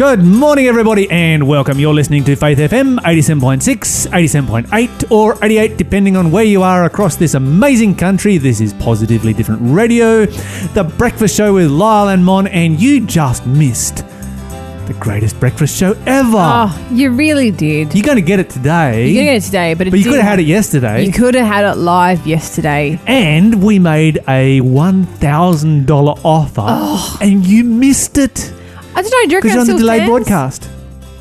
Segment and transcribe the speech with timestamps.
[0.00, 1.78] Good morning, everybody, and welcome.
[1.78, 7.16] You're listening to Faith FM 87.6, 87.8, or 88, depending on where you are across
[7.16, 8.38] this amazing country.
[8.38, 13.44] This is Positively Different Radio, the breakfast show with Lyle and Mon, and you just
[13.44, 13.96] missed
[14.86, 16.30] the greatest breakfast show ever.
[16.34, 17.94] Oh, you really did.
[17.94, 19.06] You're going to get it today.
[19.06, 21.04] You're gonna get it today, but it but you could have had it yesterday.
[21.04, 22.98] You could have had it live yesterday.
[23.06, 27.18] and we made a $1,000 offer, oh.
[27.20, 28.54] and you missed it
[28.94, 29.10] I don't know.
[29.10, 30.10] Do you reckon because you're on the still delayed stands?
[30.10, 30.70] broadcast.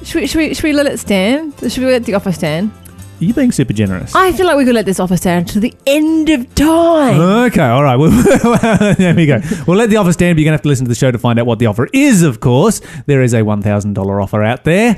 [0.03, 1.53] Should we, should, we, should we let it stand?
[1.59, 2.71] Should we let the offer stand?
[3.19, 4.15] You're being super generous.
[4.15, 7.19] I feel like we could let this offer stand to the end of time.
[7.19, 7.95] Okay, all right.
[7.99, 9.41] Well, there we go.
[9.67, 11.11] We'll let the offer stand, but you're going to have to listen to the show
[11.11, 12.79] to find out what the offer is, of course.
[13.07, 14.97] There is a $1,000 offer out there,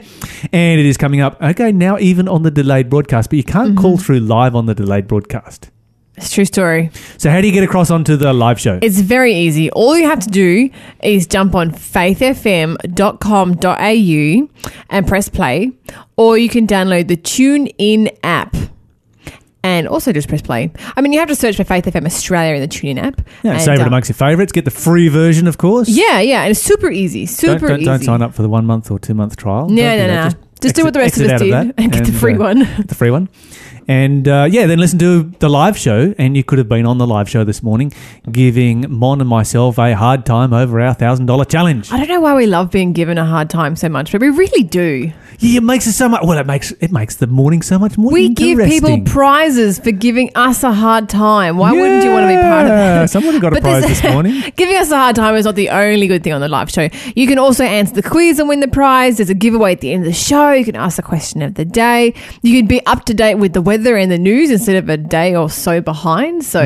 [0.54, 3.76] and it is coming up, okay, now even on the delayed broadcast, but you can't
[3.76, 4.04] call Mm-hmm.
[4.04, 5.72] through live on the delayed broadcast.
[6.22, 6.92] It's true story.
[7.18, 8.78] So, how do you get across onto the live show?
[8.82, 9.72] It's very easy.
[9.72, 10.70] All you have to do
[11.04, 14.50] is jump on faithfm.com.au
[14.90, 15.72] and press play,
[16.18, 18.56] or you can download the TuneIn app.
[19.64, 20.72] And also just press play.
[20.98, 23.22] I mean, you have to search for Faith FM Australia in the TuneIn app.
[23.44, 24.52] yeah, And, save it uh, amongst your favourites.
[24.52, 25.88] Get the free version, of course.
[25.88, 27.26] Yeah, yeah, and it's super easy.
[27.28, 27.86] Don't, Super don't, easy.
[27.86, 29.70] don't sign up for the one month or two month trial.
[29.70, 30.36] No, Don't no, no.
[30.62, 32.60] Just, do what the rest of us did that and get the free uh, one.
[32.88, 33.30] the free one.
[33.88, 36.98] And uh, yeah, then listen to the live show, and you could have been on
[36.98, 37.92] the live show this morning,
[38.32, 41.92] giving Mon and myself a hard time over our thousand dollar challenge.
[41.92, 44.30] I don't know why we love being given a hard time so much, but we
[44.30, 45.12] really do.
[45.40, 46.22] Yeah, it makes it so much.
[46.24, 48.12] Well, it makes it makes the morning so much more.
[48.12, 51.58] We give people prizes for giving us a hard time.
[51.58, 53.10] Why wouldn't you want to be part of that?
[53.10, 54.42] Somebody got a prize this- this morning.
[54.56, 56.88] Giving us a hard time is not the only good thing on the live show.
[57.16, 59.18] You can also answer the quiz and win the prize.
[59.18, 60.52] There's a giveaway at the end of the show.
[60.52, 62.14] You can ask the question of the day.
[62.44, 64.98] You can be up to date with the weather and the news instead of a
[64.98, 66.44] day or so behind.
[66.44, 66.62] So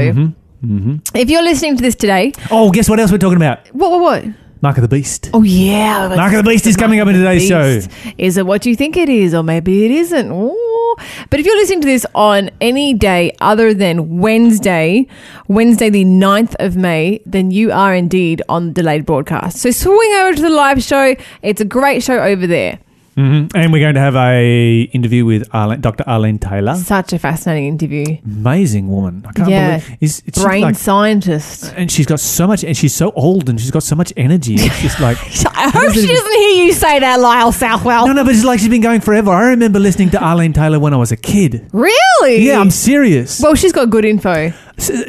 [0.65, 0.95] Mm-hmm.
[1.13, 3.67] if you're listening to this today, Oh, guess what else we're talking about?
[3.73, 4.23] what, what, what?
[4.61, 5.29] Mark of the Beast.
[5.31, 7.81] Oh yeah, Mark of the Beast is coming up in today's show.
[8.17, 10.31] Is it what you think it is, or maybe it isn't?
[10.31, 10.95] Ooh.
[11.29, 15.05] But if you're listening to this on any day other than Wednesday,
[15.47, 19.57] Wednesday the 9th of May, then you are indeed on delayed broadcast.
[19.59, 21.15] So swing over to the live show.
[21.43, 22.79] It's a great show over there.
[23.15, 26.03] Hmm And we're going to have a interview with Arlene, Dr.
[26.07, 26.75] Arlene Taylor.
[26.75, 28.17] Such a fascinating interview.
[28.25, 29.23] Amazing woman.
[29.27, 29.77] I can't Yeah.
[29.79, 29.97] believe.
[30.01, 31.73] Is, it's Brain like, scientist.
[31.77, 34.55] and she's got so much, and she's so old, and she's got so much energy.
[34.55, 35.17] It's just like
[35.55, 38.07] I hope she doesn't hear you say that, Lyle Southwell.
[38.07, 39.31] no, no, but it's like she's been going forever.
[39.31, 41.67] I remember listening to Arlene Taylor when I was a kid.
[41.71, 42.45] Really?
[42.45, 43.39] Yeah, I'm serious.
[43.41, 44.51] Well, she's got good info.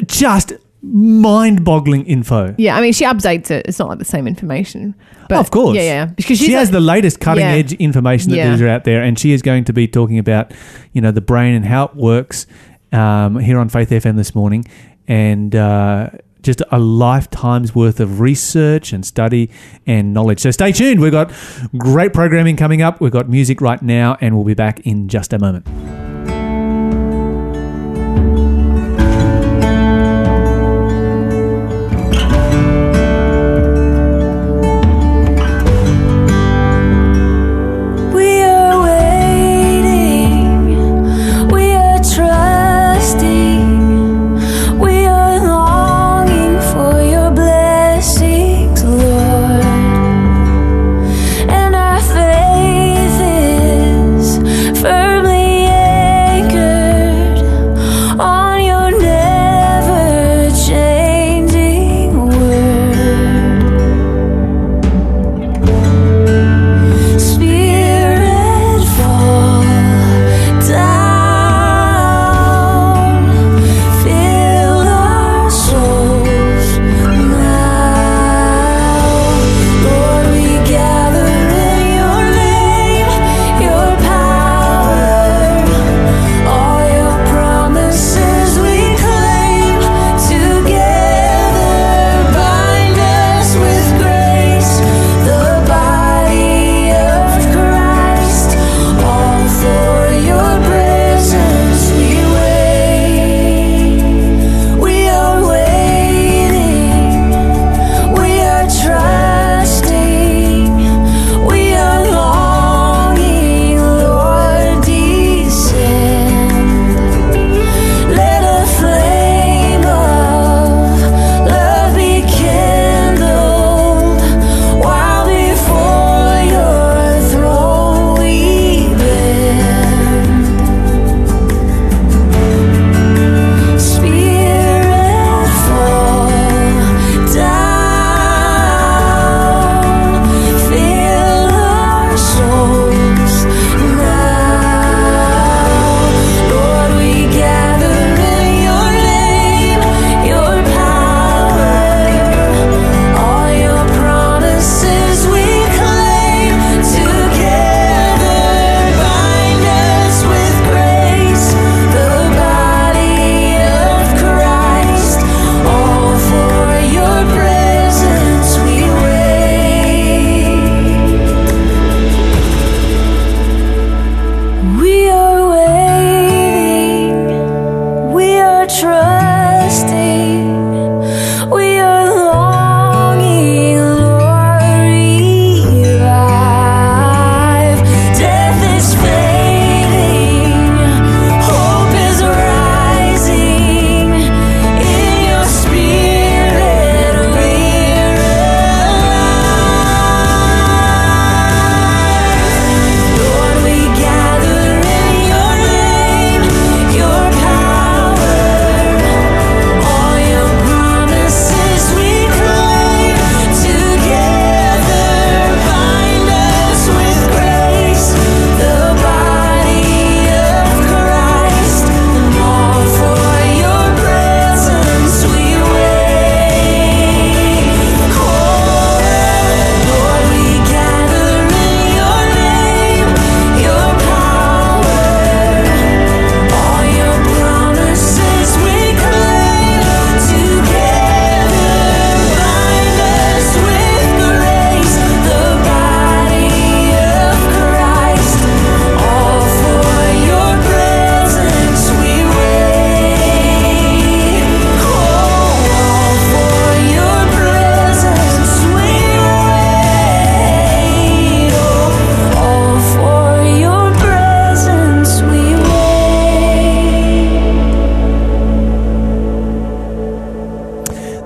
[0.05, 0.53] Just
[0.93, 2.55] mind-boggling info.
[2.57, 3.65] Yeah, I mean, she updates it.
[3.67, 4.95] It's not like the same information.
[5.29, 5.75] But Oh, of course.
[5.75, 6.05] Yeah, yeah.
[6.05, 7.51] Because she's she has like- the latest cutting Yeah.
[7.51, 8.53] edge information that Yeah.
[8.53, 10.53] is out there, and she is going to be talking about,
[10.93, 12.45] you know, the brain and how it works
[12.93, 14.63] um, here on Faith FM this morning,
[15.09, 16.09] and uh,
[16.41, 19.49] just a lifetime's worth of research and study
[19.85, 20.39] and knowledge.
[20.39, 21.01] So stay tuned.
[21.01, 21.31] We've got
[21.77, 23.01] great programming coming up.
[23.01, 25.67] We've got music right now, and we'll be back in just a moment.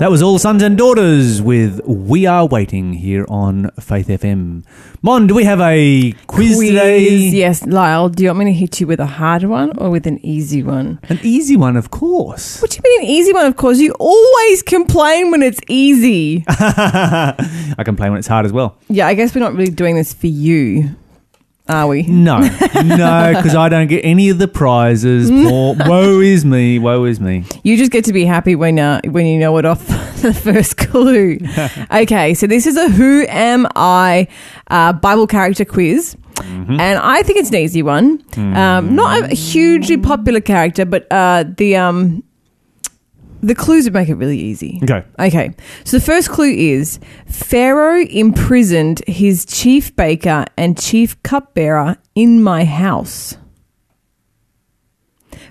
[0.01, 4.65] That was All Sons and Daughters with We Are Waiting here on Faith FM.
[5.03, 7.07] Mon, do we have a quiz, today?
[7.29, 10.07] Yes, Lyle, do you want me to hit you with a hard one or with
[10.07, 10.99] an easy one?
[11.03, 12.63] An easy one, of course.
[12.63, 13.45] What do you mean an easy one?
[13.45, 16.45] Of course, you always complain when it's easy.
[16.47, 18.79] I complain when it's hard as well.
[18.89, 20.95] yeah, I guess we're not really doing this for you,
[21.71, 22.03] are we?
[22.03, 22.39] No,
[22.75, 25.29] no, because I don't get any of the prizes.
[25.49, 27.45] Poor, woe is me, woe is me.
[27.63, 29.85] You just get to be happy when uh, when you know it off
[30.21, 31.39] the first clue.
[31.91, 34.27] okay, so this is a Who Am I
[34.69, 36.15] uh, Bible character quiz.
[36.43, 38.23] And I think it's an easy one.
[38.35, 42.23] Um, not a hugely popular character, but uh, the um,
[43.41, 44.79] the clues would make it really easy.
[44.83, 45.03] Okay.
[45.19, 45.51] Okay,
[45.83, 52.65] so the first clue is Pharaoh imprisoned his chief baker and chief cupbearer in my
[52.65, 53.37] house.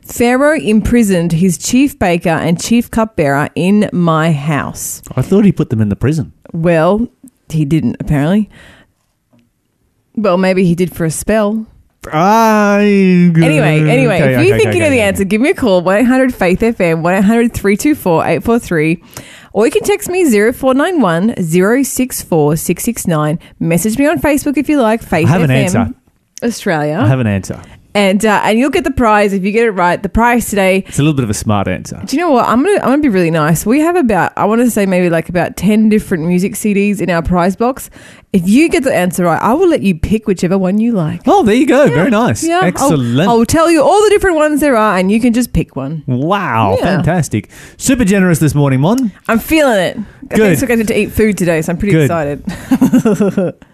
[0.02, 5.02] Pharaoh imprisoned his chief baker and chief cupbearer in my house.
[5.14, 6.32] I thought he put them in the prison.
[6.52, 7.08] Well,
[7.48, 8.50] he didn't apparently.
[10.16, 11.66] Well, maybe he did for a spell.
[12.12, 12.80] I,
[13.36, 15.54] Anyway, anyway, Okay, if you okay, think okay, you know the answer, give me a
[15.54, 19.04] call 1 800 Faith FM 1 800 324 843.
[19.52, 21.34] Or you can text me 0491
[21.84, 23.38] 064 669.
[23.58, 25.94] Message me on Facebook if you like, Faith I have an FM answer.
[26.42, 26.98] Australia.
[27.02, 27.60] I have an answer.
[27.94, 30.02] And uh, and you'll get the prize if you get it right.
[30.02, 32.00] The prize today It's a little bit of a smart answer.
[32.04, 32.48] do you know what?
[32.48, 33.66] I'm gonna I'm gonna be really nice.
[33.66, 37.10] We have about I want to say maybe like about ten different music CDs in
[37.10, 37.90] our prize box.
[38.32, 41.22] If you get the answer right, I will let you pick whichever one you like.
[41.26, 41.88] Oh, there you go.
[41.88, 42.44] Very nice.
[42.44, 43.28] Yeah, I'll- Excellent.
[43.28, 46.04] I'll, tell you all the different ones there are, and you can just pick one.
[46.06, 46.84] Wow, Yeah.
[46.98, 47.50] fantastic.
[47.76, 49.10] Super generous this morning, Mon.
[49.26, 49.96] I'm feeling it.
[50.28, 50.38] Good.
[50.38, 52.04] Thanks for getting to eat food today, so I'm pretty Good.
[52.04, 53.54] excited.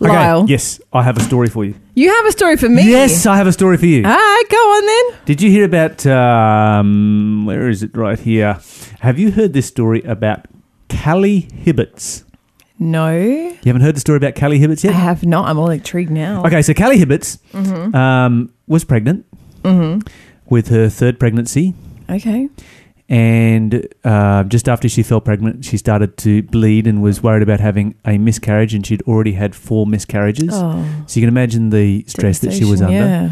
[0.00, 1.74] Lyle, Okay, yes, I have a story for you.
[1.94, 2.88] you have a story for me.
[2.90, 4.02] Yes, I have a story for you.
[4.04, 5.20] Ah, go on then.
[5.24, 8.58] Did you hear about, um, where is it right here?
[9.00, 10.46] Have you heard this story about
[10.88, 12.24] Callie Hibbets?
[12.78, 14.94] No, You haven't heard the story about Callie Hibbets yet?
[14.94, 15.48] I have not.
[15.48, 16.44] I'm all intrigued now.
[16.44, 17.94] Okay, so Callie Hibbets Mm-hmm.
[17.96, 19.24] um, was pregnant
[19.62, 20.00] Mm-hmm.
[20.50, 21.74] with her third pregnancy.
[22.10, 22.48] Okay.
[23.08, 27.60] And uh, just after she fell pregnant, she started to bleed and was worried about
[27.60, 28.74] having a miscarriage.
[28.74, 30.50] And she'd already had four miscarriages.
[30.52, 32.96] Oh, So you can imagine the stress that she was under.
[32.96, 33.30] Yeah.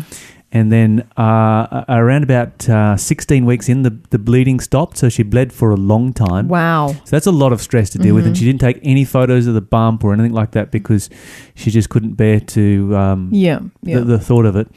[0.52, 4.96] And then uh, around about uh, 16 weeks in, the, the bleeding stopped.
[4.98, 6.46] So she bled for a long time.
[6.46, 6.92] Wow.
[6.92, 8.24] So that's a lot of stress to deal with.
[8.26, 8.38] And Mhm.
[8.38, 11.10] she didn't take any photos of the bump or anything like that because
[11.56, 13.58] she just couldn't bear to um, Yeah.
[13.82, 13.98] Yeah.
[13.98, 14.68] the, the thought of it.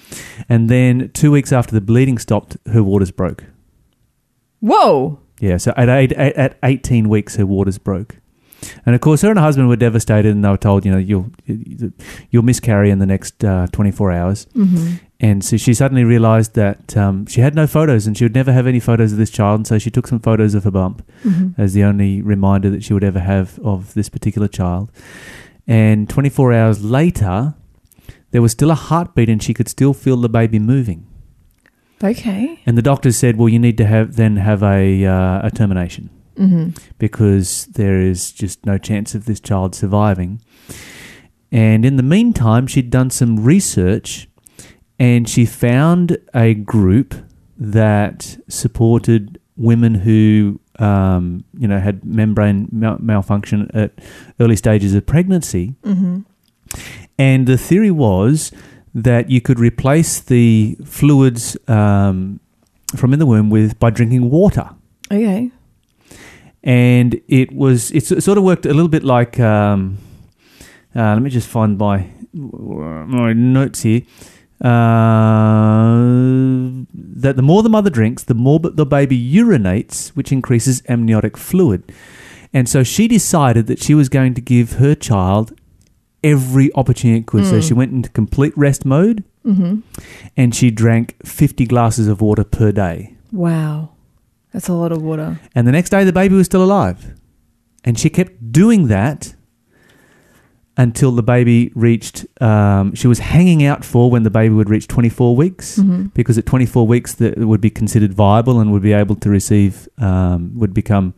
[0.50, 3.44] And then two weeks after the bleeding stopped, her waters broke.
[4.60, 5.20] Whoa.
[5.40, 8.18] Yeah, so at, eight, at, at 18 weeks, her waters broke.
[8.88, 10.98] And of course, her and her husband were devastated, and they were told, you know,
[10.98, 11.30] you'll
[12.32, 14.48] you'll miscarry in the next uh, 24 hours.
[14.56, 14.96] Mm-hmm.
[15.20, 18.52] And so she suddenly realised that um, she had no photos, and she would never
[18.52, 19.60] have any photos of this child.
[19.60, 21.62] And so she took some photos of her bump Mm-hmm.
[21.62, 24.92] as the only reminder that she would ever have of this particular child.
[25.68, 27.54] And 24 hours later,
[28.32, 31.07] there was still a heartbeat, and she could still feel the baby moving.
[32.04, 32.60] Okay.
[32.66, 36.10] And the doctors said, well, you need to have then have a uh, a termination.
[36.38, 36.70] Mm-hmm.
[37.00, 40.40] because there is just no chance of this child surviving.
[41.52, 44.30] And in the meantime, she'd done some research
[45.00, 47.16] and she found a group
[47.58, 53.98] that supported women who, um, you know, had membrane mal- malfunction at
[54.40, 55.74] early stages of pregnancy.
[55.82, 56.20] Mm-hmm.
[57.18, 58.52] And the theory was
[58.98, 62.40] that you could replace the fluids um,
[62.96, 64.70] from in the womb with by drinking water.
[65.12, 65.52] Okay.
[66.64, 69.98] and it was it sort of worked a little bit like um,
[70.96, 74.02] uh, let me just find my my notes here.
[74.60, 75.94] Uh,
[77.22, 81.84] that the more the mother drinks the more the baby urinates which increases amniotic fluid.
[82.54, 85.57] And so she decided that she was going to give her child
[86.32, 87.68] every opportunity it could so Mm.
[87.68, 89.74] she went into complete rest mode Mm-hmm.
[90.36, 92.98] and she drank 50 glasses of water per day
[93.32, 93.90] Wow.
[94.54, 95.30] That's a lot of water.
[95.56, 97.00] And the next day, the baby was still alive.
[97.86, 99.36] And she kept doing that
[100.78, 104.88] until the baby reached, um, she was hanging out for when the baby would reach
[104.88, 105.78] 24 weeks.
[105.78, 106.08] Mm-hmm.
[106.14, 109.90] Because at 24 weeks, that would be considered viable and would be able to receive,
[109.98, 111.14] um, would become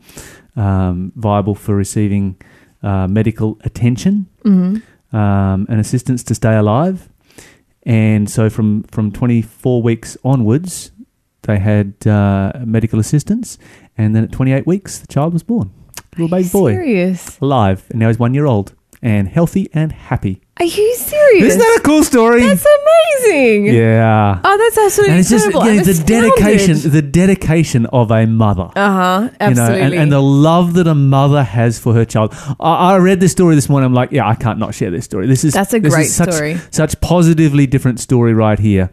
[0.56, 2.36] um, viable for receiving
[2.82, 4.78] uh, medical attention Mm-hmm.
[5.12, 7.10] Um, and assistance to stay alive.
[7.84, 10.92] And so from, from 24 weeks onwards,
[11.44, 13.58] they had uh, medical assistance.
[13.98, 15.72] And then at 28 weeks, the child was born.
[16.18, 16.74] Little baby boy.
[16.74, 17.39] Serious.
[17.39, 17.86] Alive.
[17.89, 18.74] And now he's one year old.
[19.01, 20.41] And healthy and happy.
[20.60, 21.46] Are you serious?
[21.48, 22.41] Isn't that a cool story?
[22.41, 23.68] That's amazing.
[23.68, 24.41] yeah.
[24.44, 28.70] Oh, that's absolutely and it's just you know, the dedication, the dedication of a mother.
[28.75, 29.20] Uh huh.
[29.22, 29.82] You know, Absolutely.
[29.82, 32.34] and, and the love that a mother has for her child.
[32.60, 33.86] I, I read this story this morning.
[33.86, 35.27] I'm like, yeah, I can't not share this story.
[35.27, 36.58] This is That's a this is great such, story.
[36.72, 38.89] Such positively different story right here.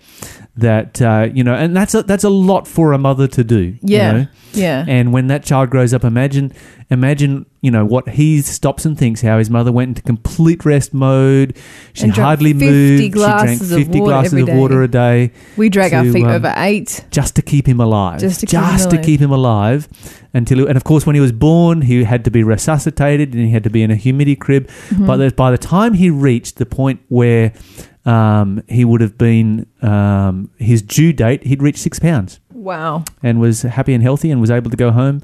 [0.58, 3.58] That uh, you know, and that's a, that's a lot for a mother to do.
[3.58, 4.12] you yeah.
[4.12, 4.26] know?
[4.56, 4.84] Yeah.
[4.88, 6.52] And when that child grows up, imagine,
[6.90, 10.94] imagine, you know, what he stops and thinks how his mother went into complete rest
[10.94, 11.56] mode.
[11.92, 13.02] She hardly 50 moved.
[13.02, 14.56] She drank glasses of 50 water glasses every of day.
[14.56, 17.04] water a day we drag our feet um, over eight.
[17.10, 18.20] just to keep him alive.
[18.20, 19.04] Just to keep him Just to alive.
[19.04, 19.88] keep him alive
[20.32, 23.50] until, and of course, when he was born, he had to be resuscitated and he
[23.50, 24.68] had to be in a humidity crib.
[24.68, 25.06] Mm-hmm.
[25.06, 27.52] But by the time he reached the point where
[28.06, 33.04] um, he would have been um, his due date, he'd reached six pounds Wow.
[33.22, 35.22] and was happy and healthy and was able to go home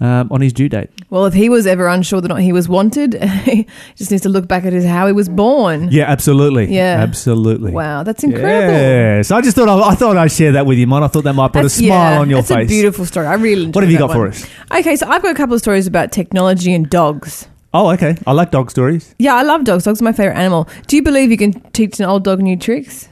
[0.00, 0.90] um, on his due date.
[1.10, 3.14] Well, if he was ever unsure that he was wanted,
[3.44, 5.88] he just needs to look back at his how he was born.
[5.90, 6.66] Yeah, absolutely.
[6.74, 6.96] Yeah.
[7.00, 7.70] absolutely.
[7.72, 8.74] Wow, that's incredible.
[8.74, 9.22] Yeah.
[9.22, 11.04] So I just thought I, I thought I'd share that with you, man.
[11.04, 12.56] I thought that might put That's- a smile yeah, on your that's face.
[12.56, 13.26] That's a beautiful story.
[13.26, 14.44] I really what have you got for us?
[14.72, 17.48] Okay, so I've got a couple of stories about technology and dogs.
[17.74, 18.16] Oh, okay.
[18.26, 19.14] I like dog stories.
[19.18, 19.84] Yeah, I love dogs.
[19.84, 20.68] Dogs are my favorite animal.
[20.86, 23.08] Do you believe you can teach an old dog new tricks?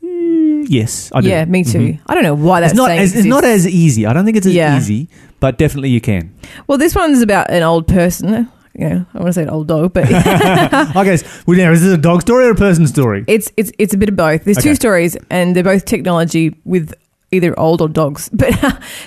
[0.00, 1.28] Yes, I do.
[1.28, 1.78] Yeah, me too.
[1.78, 2.00] Mhm.
[2.06, 4.06] I don't know why that's not as, it's not as easy.
[4.06, 4.76] I don't think it's as Yeah.
[4.78, 5.08] easy,
[5.40, 6.32] but definitely you can.
[6.68, 8.48] Well, this one's about an old person.
[8.74, 11.24] You know, I want to say an old dog, but I guess.
[11.46, 13.24] Well, now, is this a dog story or a person story?
[13.26, 14.44] it's it's it's a bit of both.
[14.44, 14.70] There's Okay.
[14.70, 16.94] two stories, and they're both technology with
[17.32, 18.30] either old or dogs.
[18.42, 18.52] But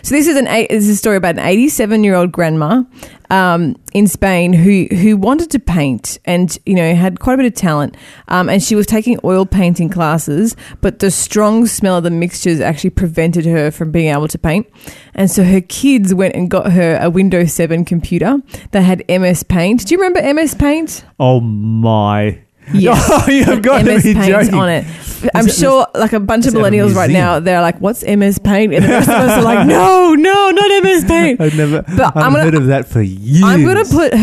[0.01, 2.83] so this is an eight, this is a story about an 87 year old grandma
[3.29, 7.45] um, in Spain who who wanted to paint and you know had quite a bit
[7.45, 12.03] of talent, um, and she was taking oil painting classes, but the strong smell of
[12.03, 14.67] the mixtures actually prevented her from being able to paint,
[15.13, 18.37] and so her kids went and got her a Windows 7 computer
[18.71, 19.85] that had MS Paint.
[19.85, 21.05] Do you remember MS Paint?
[21.19, 22.44] Oh my!
[22.73, 23.09] Yes.
[23.11, 24.53] Oh, you've got to MS be Paint joking.
[24.55, 24.85] on it.
[25.33, 27.79] I'm sure, like a bunch of is it at a millennials right now, they're like,
[27.79, 31.41] "What's MS Paint?" And the rest of us are like, "No, no, not MS Paint."
[31.41, 31.81] I've never.
[31.81, 33.43] But I've I'm gonna- heard of that for years.
[33.43, 34.13] I'm gonna put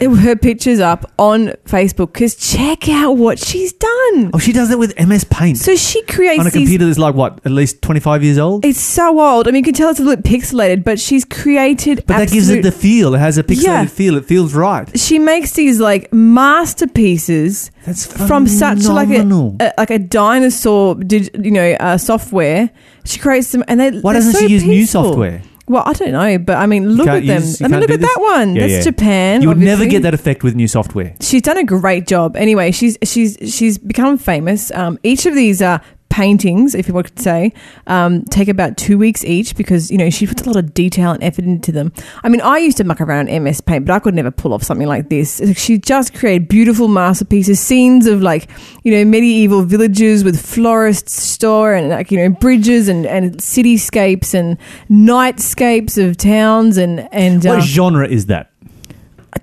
[0.00, 4.30] her, her pictures up on Facebook because check out what she's done.
[4.32, 6.62] Oh, she does that with MS Paint So she creates on a these.
[6.62, 8.64] computer that's like what, at least twenty five years old.
[8.64, 9.48] It's so old.
[9.48, 12.04] I mean, you can tell it's a little bit pixelated, but she's created.
[12.06, 13.14] But that gives it the feel.
[13.14, 13.86] It has a pixelated Yeah.
[13.86, 14.16] feel.
[14.16, 14.88] It feels right.
[14.98, 19.22] She makes these like masterpieces That's from such like a,
[19.60, 22.70] a like a dinosaur, dig, you know, uh, software.
[23.04, 23.98] She creates them, and they.
[24.00, 25.42] Why doesn't so she use new software?
[25.68, 27.42] Well, I don't know, but I mean, look can't at them.
[27.42, 28.14] use- you I mean, can't look do at this?
[28.14, 28.54] that one.
[28.56, 28.90] Yeah, That's yeah.
[28.90, 29.42] Japan.
[29.42, 29.90] You would never obviously.
[29.90, 31.14] get that effect with new software.
[31.20, 32.36] She's done a great job.
[32.36, 34.70] Anyway, she's she's she's become famous.
[34.72, 35.78] Um, each of these uh,
[36.18, 37.52] paintings, if you want to say,
[37.86, 41.12] um, take about two weeks each because you know she puts a lot of detail
[41.12, 41.92] and effort into them.
[42.24, 44.64] I mean, I used to muck around MS Paint, but I could never pull off
[44.64, 45.40] something like this.
[45.56, 48.50] She just created beautiful masterpieces, scenes of like
[48.82, 54.34] you know medieval villages with florists store and like you know bridges and and cityscapes
[54.34, 54.58] and
[54.90, 58.50] nightscapes of towns and and What uh, genre is that?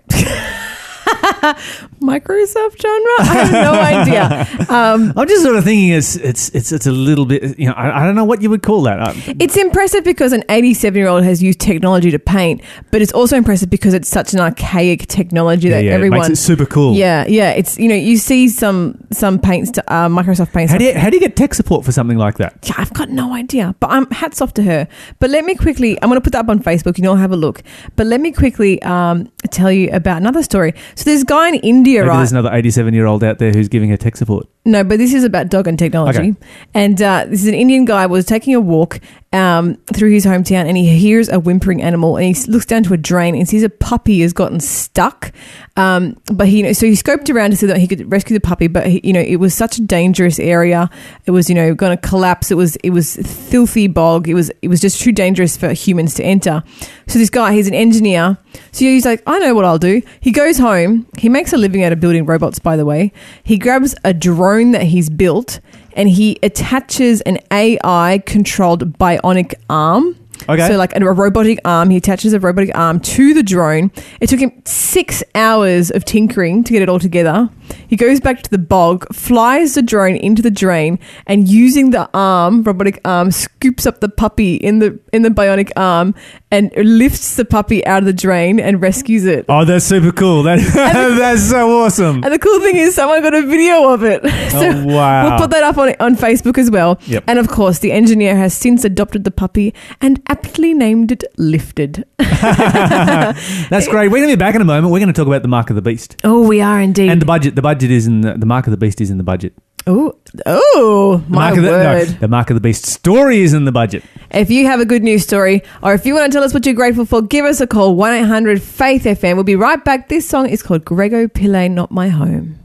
[2.05, 3.15] Microsoft genre.
[3.19, 4.47] I have no idea.
[4.75, 7.57] Um, I'm just sort of thinking it's it's it's it's a little bit.
[7.57, 8.99] You know, I, I don't know what you would call that.
[8.99, 13.11] Uh, It's impressive because an 87 year old has used technology to paint, but it's
[13.13, 16.17] also impressive because it's such an archaic technology yeah, that yeah, everyone.
[16.17, 16.95] it makes it super cool.
[16.95, 17.51] yeah, yeah.
[17.51, 20.71] It's you know you see some some paints to uh, Microsoft paints.
[20.71, 22.57] How do you how do you get tech support for something like that?
[22.63, 24.87] Yeah, I've got no idea, but I'm hats off to her.
[25.19, 26.97] But let me quickly, I'm going to put that up on Facebook.
[26.97, 27.61] You know, have a look.
[27.95, 30.73] But let me quickly um, tell you about another story.
[30.95, 32.17] So there's a guy in India, Maybe right?
[32.17, 34.47] there's another 87 year old out there who's giving her tech support.
[34.67, 36.31] No, but this is about dog and technology.
[36.31, 36.35] Okay.
[36.73, 38.99] And uh, this is an Indian guy was taking a walk
[39.31, 42.93] um, through his hometown, and he hears a whimpering animal, and he looks down to
[42.93, 45.31] a drain and sees a puppy has gotten stuck.
[45.77, 48.33] Um, but he, you know, so he scoped around to see that he could rescue
[48.33, 50.89] the puppy, but he, you know, it was such a dangerous area.
[51.25, 52.49] It was, you know, going to collapse.
[52.49, 54.27] It was, it was filthy bog.
[54.27, 56.63] It was, it was just too dangerous for humans to enter.
[57.07, 58.37] So this guy, he's an engineer.
[58.71, 60.01] So he's like, I know what I'll do.
[60.21, 61.07] He goes home.
[61.17, 63.11] He makes a living out of building robots, by the way.
[63.43, 65.59] He grabs a drone that he's built
[65.93, 70.15] and he attaches an AI controlled bionic arm.
[70.49, 70.67] Okay.
[70.67, 73.91] So, like a robotic arm, he attaches a robotic arm to the drone.
[74.19, 77.49] It took him six hours of tinkering to get it all together.
[77.87, 82.09] He goes back to the bog, flies the drone into the drain, and using the
[82.13, 86.13] arm, robotic arm, scoops up the puppy in the in the bionic arm
[86.51, 89.45] and lifts the puppy out of the drain and rescues it.
[89.49, 90.43] Oh, that's super cool.
[90.43, 90.59] That,
[91.17, 92.23] that's so awesome.
[92.23, 94.21] And the cool thing is, someone got a video of it.
[94.55, 95.29] Oh, so Oh, wow.
[95.29, 96.97] We'll put that up on on Facebook as well.
[97.07, 97.23] Yep.
[97.27, 102.05] And of course, the engineer has since adopted the puppy, and aptly named it Lifted.
[102.19, 104.09] That's great.
[104.09, 104.91] We're going to be back in a moment.
[104.93, 107.09] We're going to talk about the mark of the beast Oh, we are indeed.
[107.09, 107.54] and the budget.
[107.55, 109.53] The budget is in the, the mark of the beast is in the budget.
[109.87, 110.13] oh,
[110.45, 112.07] oh, The my mark of the, no, word.
[112.19, 114.03] the mark of the beast story is in the budget.
[114.31, 116.65] If you have a good news story or if you want to tell us what
[116.65, 119.35] you're grateful for, give us a call 1 800 Faith FM.
[119.35, 120.09] We'll be right back.
[120.09, 122.59] This song is called Grego Pillay, Not My Home.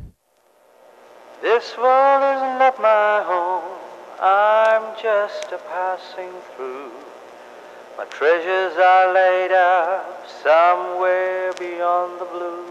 [1.41, 3.79] This world is not my home,
[4.21, 6.91] I'm just a passing through.
[7.97, 12.65] My treasures are laid up somewhere beyond the blue.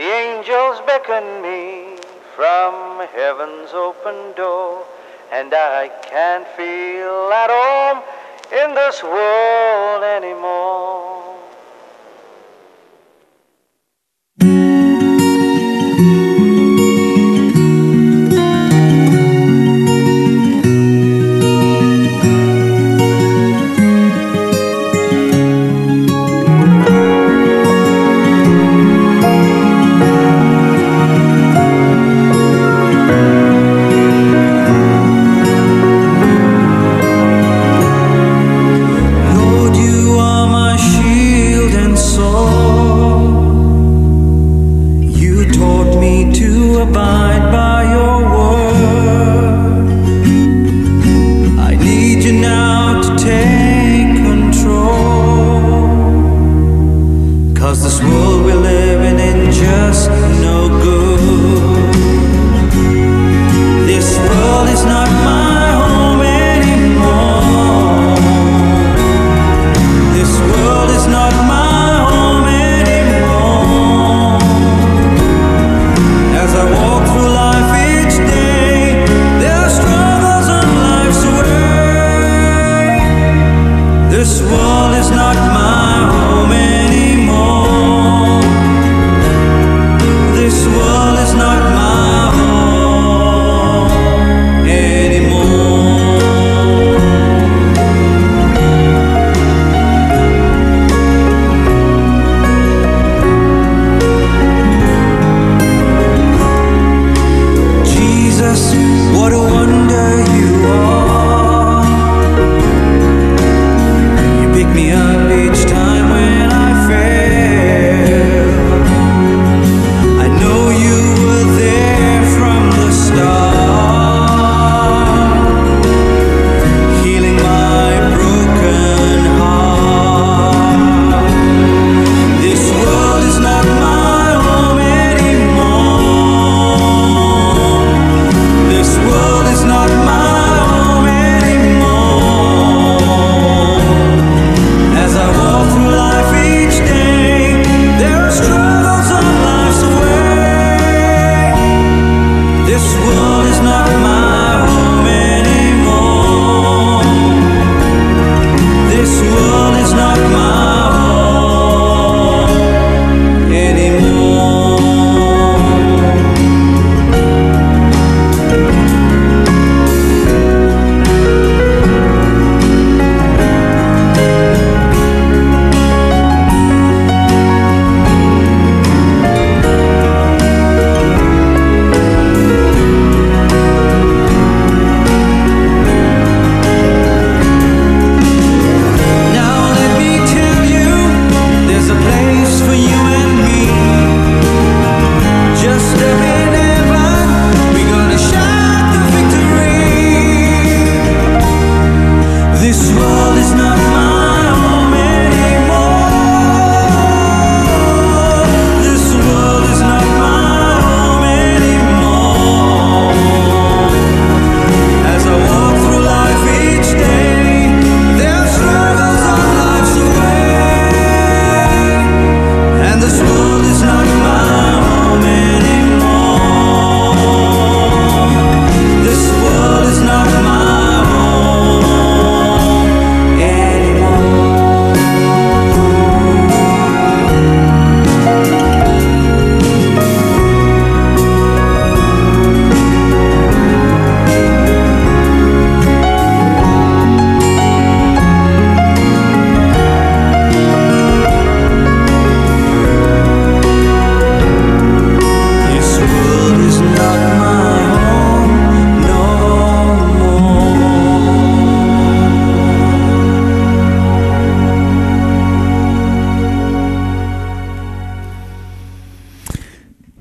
[0.00, 1.94] The angels beckon me
[2.34, 4.82] from heaven's open door,
[5.30, 8.02] and I can't feel at home
[8.50, 11.39] in this world anymore.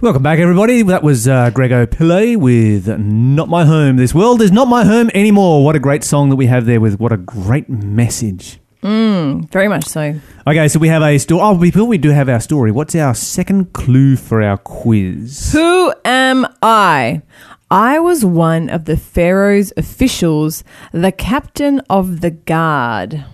[0.09, 0.81] Welcome back, everybody.
[0.81, 3.97] That was uh, Grego Pillay with Not My Home.
[3.97, 5.63] This world is not my home anymore.
[5.63, 8.59] What a great song that we have there with what a great message.
[8.81, 10.19] Very much so.
[10.47, 11.41] Okay, so we have a story.
[11.43, 15.51] Oh, before we do have our story, what's our second clue for our quiz?
[15.51, 17.21] Who am I?
[17.69, 23.25] I was one of the Pharaoh's officials, the captain of the guard.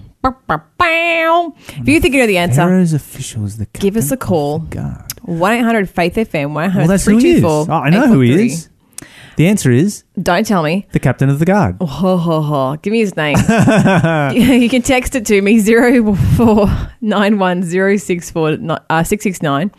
[1.77, 4.57] If you think you know the answer, Pharaoh's officials, the Give us a call.
[4.57, 5.11] of the guard.
[5.23, 7.43] 1 800 Faith FM, 1 Well, that's who he is.
[7.43, 8.69] Oh, I know who he is.
[9.35, 10.87] The answer is Don't tell me.
[10.93, 11.75] the captain of the guard.
[11.81, 12.77] Ho, ho, ho.
[12.77, 13.35] Give me his name.
[14.33, 17.63] you can text it to me 0491
[18.89, 19.71] uh, 669.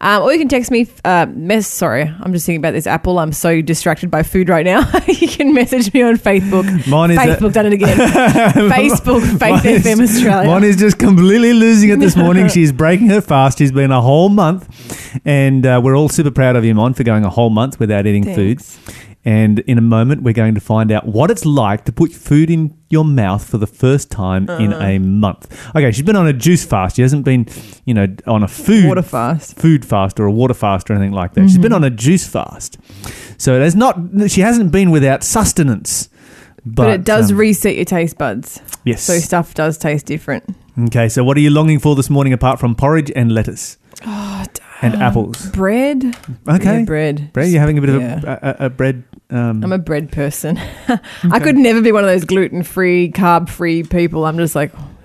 [0.00, 0.88] Um, or you can text me.
[1.04, 3.20] Uh, mess, sorry, I'm just thinking about this Apple.
[3.20, 4.90] I'm so distracted by food right now.
[5.06, 6.64] you can message me on Facebook.
[6.88, 7.96] Mine is a- Facebook, done it again.
[7.96, 10.48] Facebook, Faith is- FM Australia.
[10.48, 12.48] Mine is just completely losing it this morning.
[12.48, 13.58] She's breaking her fast.
[13.58, 14.66] She's been a whole month,
[15.24, 18.08] and uh, we're all super proud of you, Mon, for going a whole month without
[18.08, 18.76] eating Thanks.
[18.76, 18.94] food.
[19.26, 22.50] And in a moment, we're going to find out what it's like to put food
[22.50, 24.84] in your mouth for the first time in Uh-huh.
[24.84, 25.50] a month.
[25.74, 26.96] Okay, she's been on a juice fast.
[26.96, 27.46] She hasn't been,
[27.86, 29.56] you know, on a food Water fast.
[29.58, 31.48] food fast or a water fast or anything like that.
[31.48, 32.76] She's been on a juice fast,
[33.38, 33.98] so there's not.
[34.28, 36.10] She hasn't been without sustenance.
[36.66, 38.60] But, But, it does um, reset your taste buds.
[38.84, 39.02] yes.
[39.02, 40.44] So stuff does taste different.
[40.86, 44.44] Okay, so what are you longing for this morning apart from porridge and lettuce Oh,
[44.82, 45.50] and apples?
[45.50, 46.16] bread.
[46.48, 47.32] Okay, Yeah, bread.
[47.32, 47.48] bread.
[47.50, 49.04] You're having a bit of a, a, a bread.
[49.30, 50.58] Um, I'm a bread person.
[51.30, 54.26] I could never be one of those gluten free, carb free people.
[54.26, 54.70] I'm just like,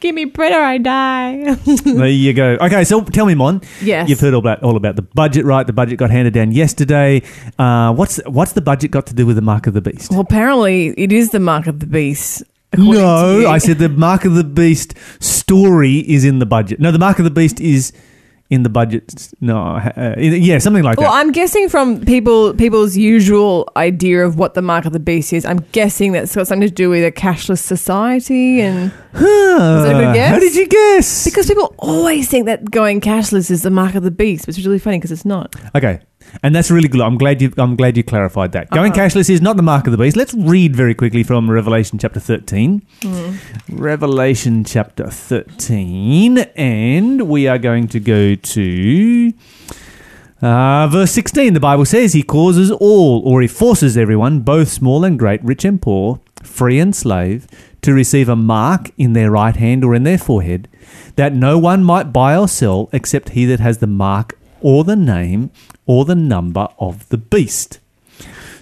[0.00, 1.54] give me bread or I die.
[1.84, 2.56] there you go.
[2.60, 3.60] Okay, so tell me, Mon.
[3.82, 4.08] yes.
[4.08, 5.66] You've heard all about all about the budget, right?
[5.66, 7.22] The budget got handed down yesterday.
[7.58, 10.10] Uh, what's what's the budget got to do with the mark of the beast?
[10.10, 12.42] well, apparently it is the mark of the beast.
[12.76, 13.46] No.
[13.48, 16.80] I said the mark of the beast story is in the budget.
[16.80, 17.92] No, the mark of the beast is
[18.50, 19.32] in the budget.
[19.40, 21.12] No, uh, yeah, something like Well, that.
[21.14, 25.32] Well, I'm guessing from people people's usual idea of what the mark of the beast
[25.32, 25.44] is.
[25.44, 29.82] I'm guessing that's got something to do with a cashless society, and Huh.
[29.84, 30.30] that a good guess?
[30.32, 31.24] How did you guess?
[31.24, 34.66] because people always think that going cashless is the mark of the beast, which is
[34.66, 35.54] really funny because it's not.
[35.74, 36.00] Okay.
[36.42, 37.00] And that's really good.
[37.00, 37.52] I'm glad you.
[37.56, 38.70] I'm glad you clarified that.
[38.70, 39.00] Going Uh-huh.
[39.02, 40.16] cashless is not the mark of the beast.
[40.16, 42.82] Let's read very quickly from Revelation chapter 13.
[43.70, 49.32] Revelation chapter 13, and we are going to go to
[50.42, 51.54] uh, verse 16.
[51.54, 55.64] The Bible says, "He causes all, or he forces everyone, both small and great, rich
[55.64, 57.46] and poor, free and slave,
[57.82, 60.68] to receive a mark in their right hand or in their forehead,
[61.16, 64.96] that no one might buy or sell except he that has the mark or the
[64.96, 65.50] name
[65.86, 67.80] or the number of the beast."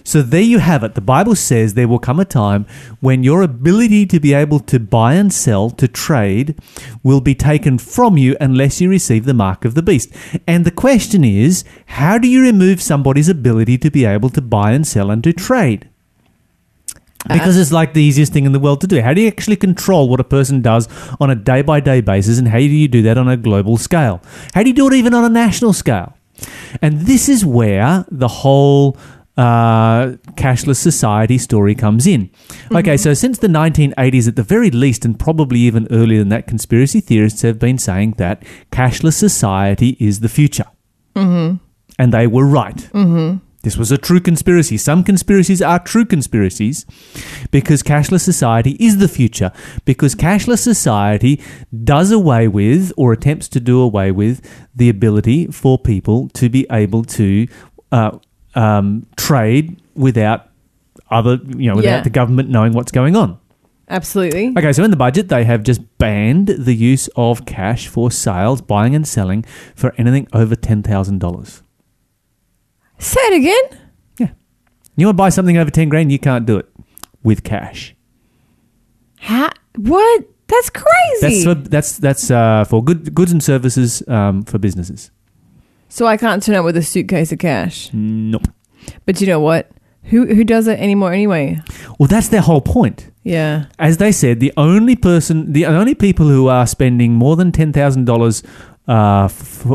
[0.07, 0.93] So there you have it.
[0.93, 2.67] The Bible says there will come a time
[2.99, 6.55] when your ability to be able to buy and sell, to trade,
[7.01, 10.11] will be taken from you unless you receive the mark of the beast.
[10.45, 14.73] And the question is, how do you remove somebody's ability to be able to buy
[14.73, 15.89] and sell and to trade?
[16.87, 17.33] Uh-huh.
[17.33, 19.01] Because it's like the easiest thing in the world to do.
[19.01, 20.87] How do you actually control what a person does
[21.19, 23.77] on a day by day basis, and how do you do that on a global
[23.77, 24.21] scale?
[24.53, 26.15] How do you do it even on a national scale?
[26.81, 28.97] And this is where the whole
[29.37, 32.29] uh, cashless society story comes in.
[32.73, 36.47] Okay, so since the 1980s, at the very least, and probably even earlier than that,
[36.47, 40.65] conspiracy theorists have been saying that cashless society is the future.
[41.15, 41.57] Mm-hmm.
[41.97, 42.77] And they were right.
[42.93, 43.37] Mm-hmm.
[43.65, 44.77] This was a true conspiracy.
[44.77, 46.85] Some conspiracies are true conspiracies
[47.49, 49.51] because cashless society is the future.
[49.85, 51.41] Because cashless society
[51.83, 54.39] does away with or attempts to do away with
[54.75, 57.47] the ability for people to be able to
[57.91, 58.11] uh,
[58.53, 60.47] um, trade without
[61.09, 62.01] other, you know, without Yeah.
[62.01, 63.39] the government knowing what's going on.
[63.89, 64.53] Absolutely.
[64.55, 68.61] Okay, so in the budget, they have just banned the use of cash for sales,
[68.61, 69.43] buying and selling
[69.75, 71.61] for anything over $10,000.
[72.99, 73.81] Say it again.
[74.17, 74.29] Yeah.
[74.95, 76.67] You want to buy something over 10 grand, you can't do it
[77.23, 77.95] with cash.
[79.19, 79.49] How?
[79.77, 80.25] What?
[80.47, 80.85] That's That's
[81.19, 81.43] crazy.
[81.43, 85.09] for, that's that's uh, for good goods and services um, for businesses.
[85.89, 87.89] so I can't turn up with a suitcase of cash.
[87.93, 88.47] Nope.
[89.07, 89.71] But you know what?
[90.03, 91.59] Who who does it anymore anyway?
[91.97, 93.09] Well, that's their whole point.
[93.23, 93.65] Yeah.
[93.79, 97.73] As they said, the only person, the only people who are spending more than ten
[97.73, 98.43] thousand dollars
[98.87, 99.65] uh, f-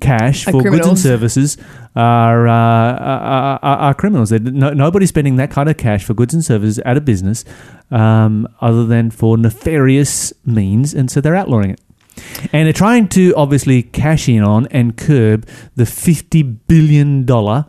[0.00, 1.56] cash for goods and services
[1.96, 4.30] are, uh, are, are, are criminals.
[4.32, 7.44] No, nobody's spending that kind of cash for goods and services at a business
[7.90, 11.80] um, other than for nefarious means, and so they're outlawing it.
[12.52, 17.66] And they're trying to obviously cash in on and curb the fifty billion dollar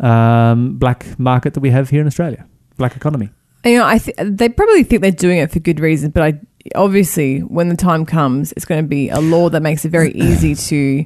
[0.00, 3.30] um, black market that we have here in Australia, black economy.
[3.64, 6.40] You know, I th- they probably think they're doing it for good reason, but I
[6.74, 10.12] obviously when the time comes, it's going to be a law that makes it very
[10.14, 11.04] easy to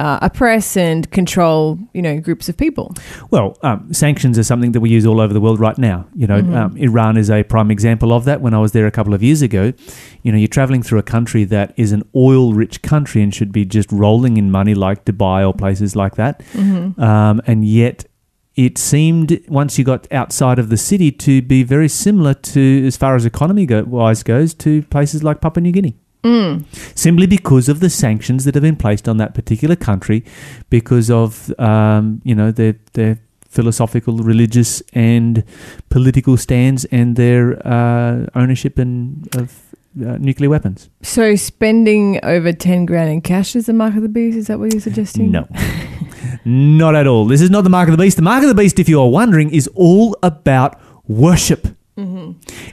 [0.00, 2.94] uh, oppress and control, you know, groups of people.
[3.32, 6.06] Well, um, sanctions are something that we use all over the world right now.
[6.14, 6.54] You know, Mm-hmm.
[6.54, 8.40] um, Iran is a prime example of that.
[8.40, 9.72] When I was there a couple of years ago,
[10.22, 13.64] you know, you're traveling through a country that is an oil-rich country and should be
[13.64, 17.00] just rolling in money, like Dubai or places like that, Mm-hmm.
[17.02, 18.04] um, and yet.
[18.58, 22.96] It seemed once you got outside of the city to be very similar to, as
[22.96, 25.96] far as economy go, wise goes, to places like Papua New Guinea.
[26.96, 30.24] Simply because of the sanctions that have been placed on that particular country,
[30.70, 35.44] because of um, you know their their philosophical, religious, and
[35.88, 40.90] political stands, and their uh, ownership and of uh, nuclear weapons.
[41.02, 44.36] So spending over 10 grand in cash is the mark of the beast?
[44.36, 45.30] Is that what you're suggesting?
[45.30, 45.46] No.
[46.44, 47.26] not at all.
[47.26, 48.16] This is not the mark of the beast.
[48.16, 51.68] The mark of the beast, if you are wondering, is all about worship.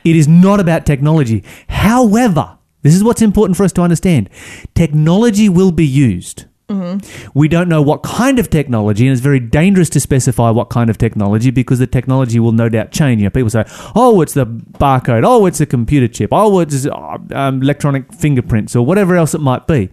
[0.03, 1.43] It is not about technology.
[1.67, 4.29] However, this is what's important for us to understand
[4.75, 6.45] technology will be used.
[7.35, 10.89] We don't know what kind of technology, and it's very dangerous to specify what kind
[10.89, 13.21] of technology because the technology will no doubt change.
[13.21, 15.23] You know, people say, "Oh, it's the barcode.
[15.23, 16.29] Oh, it's a computer chip.
[16.31, 19.89] Oh, it's um, electronic fingerprints, or whatever else it might be."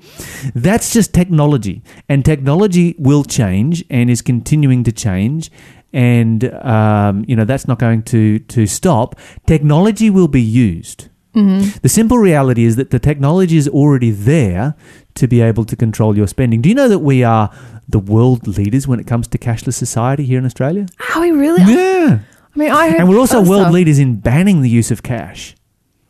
[0.54, 5.50] That's just technology, and technology will change and is continuing to change.
[5.92, 9.16] And um, you know that's not going to to stop.
[9.46, 11.08] Technology will be used.
[11.34, 14.74] The simple reality is that the technology is already there
[15.14, 16.60] to be able to control your spending.
[16.60, 17.50] Do you know that we are
[17.88, 20.86] the world leaders when it comes to cashless society here in Australia?
[21.14, 21.62] Are we really?
[21.62, 22.18] Yeah.
[22.54, 23.72] I mean, I heard And we're also world stuff.
[23.72, 25.54] leaders in banning the use of cash.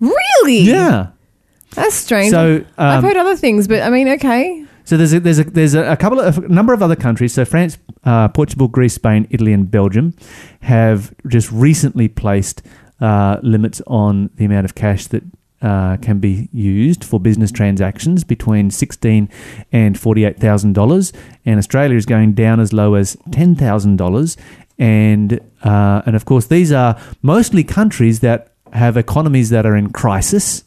[0.01, 0.59] Really?
[0.61, 1.09] Yeah.
[1.71, 2.31] That's strange.
[2.31, 4.67] So, I've um, heard other things, but I mean, okay.
[4.85, 7.33] So there's a, there's a, there's a, a couple of a number of other countries.
[7.33, 10.15] So France, uh, Portugal, Greece, Spain, Italy, and Belgium
[10.63, 12.63] have just recently placed
[13.03, 15.23] uh, limits on the amount of cash that
[15.61, 19.29] uh, can be used for business transactions between sixteen
[19.73, 21.13] and forty eight thousand dollars,
[21.45, 24.37] and Australia is going down as low as ten thousand dollars.
[24.79, 29.91] And uh, and of course, these are mostly countries that have economies that are in
[29.93, 30.65] crisis.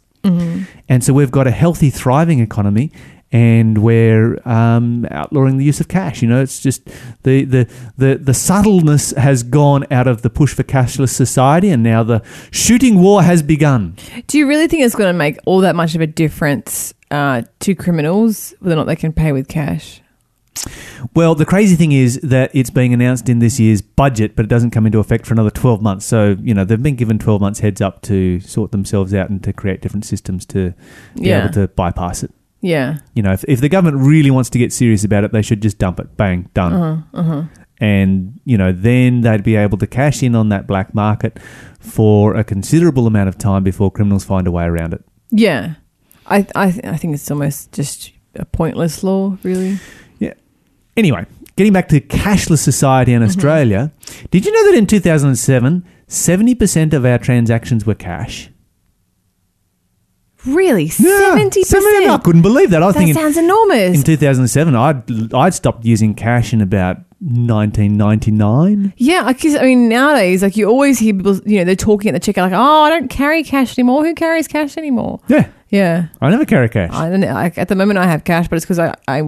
[0.90, 2.92] And so we've got a healthy, thriving economy,
[3.32, 6.22] and we're um, outlawing the use of cash.
[6.22, 6.86] You know, it's just
[7.24, 11.84] the, the the the subtleness has gone out of the push for cashless society, and
[11.84, 13.96] now the shooting war has begun.
[14.28, 17.42] Do you really think it's going to make all that much of a difference uh,
[17.62, 20.02] to criminals whether or not they can pay with cash?
[21.14, 24.48] Well, the crazy thing is that it's being announced in this year's budget, but it
[24.48, 26.06] doesn't come into effect for another 12 months.
[26.06, 29.44] So, you know, they've been given 12 months heads up to sort themselves out and
[29.44, 30.74] to create different systems to
[31.16, 31.44] be Yeah.
[31.44, 32.32] able to bypass it.
[32.66, 32.98] Yeah.
[33.14, 35.62] You know, if, if the government really wants to get serious about it, they should
[35.62, 36.18] just dump it.
[36.18, 37.06] Bang, done.
[37.14, 37.44] Uh-huh,
[37.80, 41.38] And, you know, then they'd be able to cash in on that black market
[41.80, 45.06] for a considerable amount of time before criminals find a way around it.
[45.30, 45.76] Yeah.
[46.26, 49.78] I, I, I think it's almost just a pointless law, really.
[50.18, 50.34] Yeah.
[50.98, 53.92] Anyway, getting back to cashless society in Australia,
[54.32, 58.50] did you know that in 2007, 70% of our transactions were cash?
[60.46, 60.88] Really?
[60.90, 61.64] 70%?
[61.64, 62.84] 70 I couldn't believe that.
[62.84, 63.96] I That thinking sounds enormous.
[63.98, 68.94] in 2007, I'd, I'd stopped using cash in about 1999.
[68.98, 72.14] Yeah, I guess, I mean, nowadays, like you always hear people, you know, they're talking
[72.14, 74.06] at the checkout, like, oh, I don't carry cash anymore.
[74.06, 75.20] Who carries cash anymore?
[75.28, 76.08] Yeah, Yeah.
[76.22, 76.92] I never carry cash.
[76.94, 77.34] I don't know.
[77.34, 79.24] Like, at the moment, I have cash, but it's because I, I,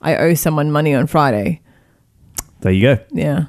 [0.00, 1.60] I owe someone money on Friday.
[2.62, 2.98] There you go.
[3.12, 3.44] Yeah.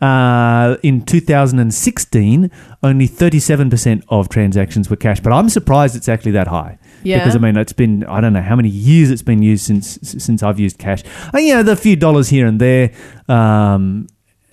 [0.00, 2.50] Uh, in 2016,
[2.82, 6.78] only 37% of transactions were cash, but I'm surprised it's actually that high.
[7.02, 7.18] Yeah.
[7.18, 9.98] Because I mean, it's been I don't know how many years it's been used since
[10.02, 11.02] since I've used cash.
[11.32, 12.92] And, you know, the few dollars here and there,
[13.28, 14.06] um,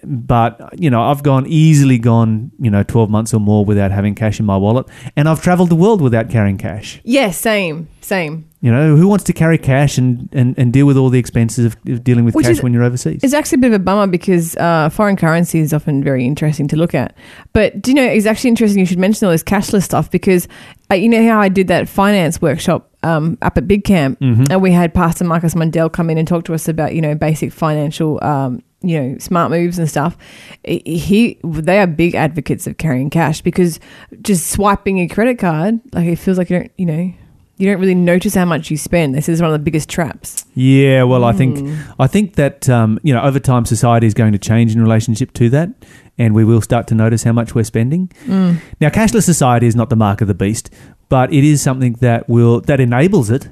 [0.06, 4.16] but you know, I've gone easily gone you know 12 months or more without having
[4.16, 7.02] cash in my wallet, and I've travelled the world without carrying cash.
[7.04, 8.50] Yeah, same, same.
[8.62, 11.66] You know, who wants to carry cash and, and, and deal with all the expenses
[11.66, 13.24] of, of dealing with Which cash is- when you're overseas?
[13.24, 16.68] It's actually a bit of a bummer because uh, foreign currency is often very interesting
[16.70, 17.16] to look at.
[17.54, 20.48] But do you know, it's actually interesting you should mention all this cashless stuff because
[20.90, 24.60] uh, you know how I did that finance workshop um, up at Big Camp and
[24.64, 27.54] we had Pastor Marcus Mundell come in and talk to us about, you know, basic
[27.54, 30.18] financial, um, you know, smart moves and stuff.
[30.64, 33.80] He, they are big advocates of carrying cash because
[34.22, 37.14] just swiping your credit card, like it feels like you don't, you know,
[37.58, 39.16] you don't really notice how much you spend.
[39.16, 40.46] This is one of the biggest traps.
[40.56, 41.76] Yeah, well, I think Hmm.
[41.98, 45.32] I think that um, you know over time society is going to change in relationship
[45.34, 45.70] to that,
[46.18, 48.12] and we will start to notice how much we're spending.
[48.26, 48.56] Hmm.
[48.82, 50.70] Now, cashless society is not the mark of the beast,
[51.08, 53.48] but it is something that will that enables it.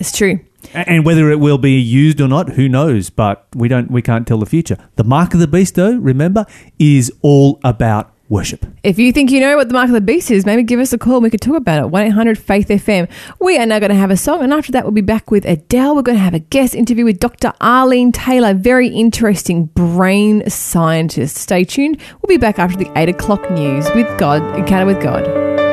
[0.00, 0.40] It's true.
[0.74, 3.10] And whether it will be used or not, who knows?
[3.10, 4.76] But we don't we can't tell the future.
[4.96, 6.46] The mark of the beast, though, remember,
[6.78, 8.66] is all about worship.
[8.82, 10.92] If you think you know what the mark of the beast is, maybe give us
[10.92, 11.20] a call.
[11.20, 11.90] We could talk about it.
[11.90, 13.08] 1 800 Faith FM.
[13.40, 15.44] We are now going to have a song, and after that, we'll be back with
[15.44, 15.94] Adele.
[15.94, 17.52] We're going to have a guest interview with Dr.
[17.60, 21.36] Arlene Taylor, very interesting brain scientist.
[21.36, 22.00] Stay tuned.
[22.20, 25.65] We'll be back after the 8 o'clock news with God, Encounter with God.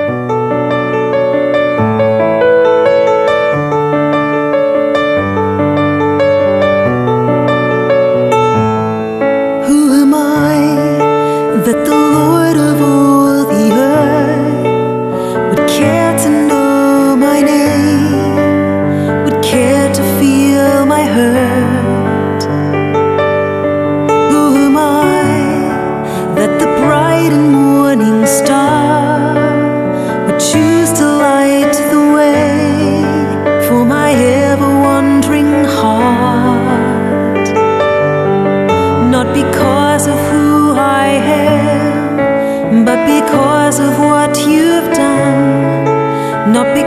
[39.23, 46.82] not because of who I am, but because of what you've done, not because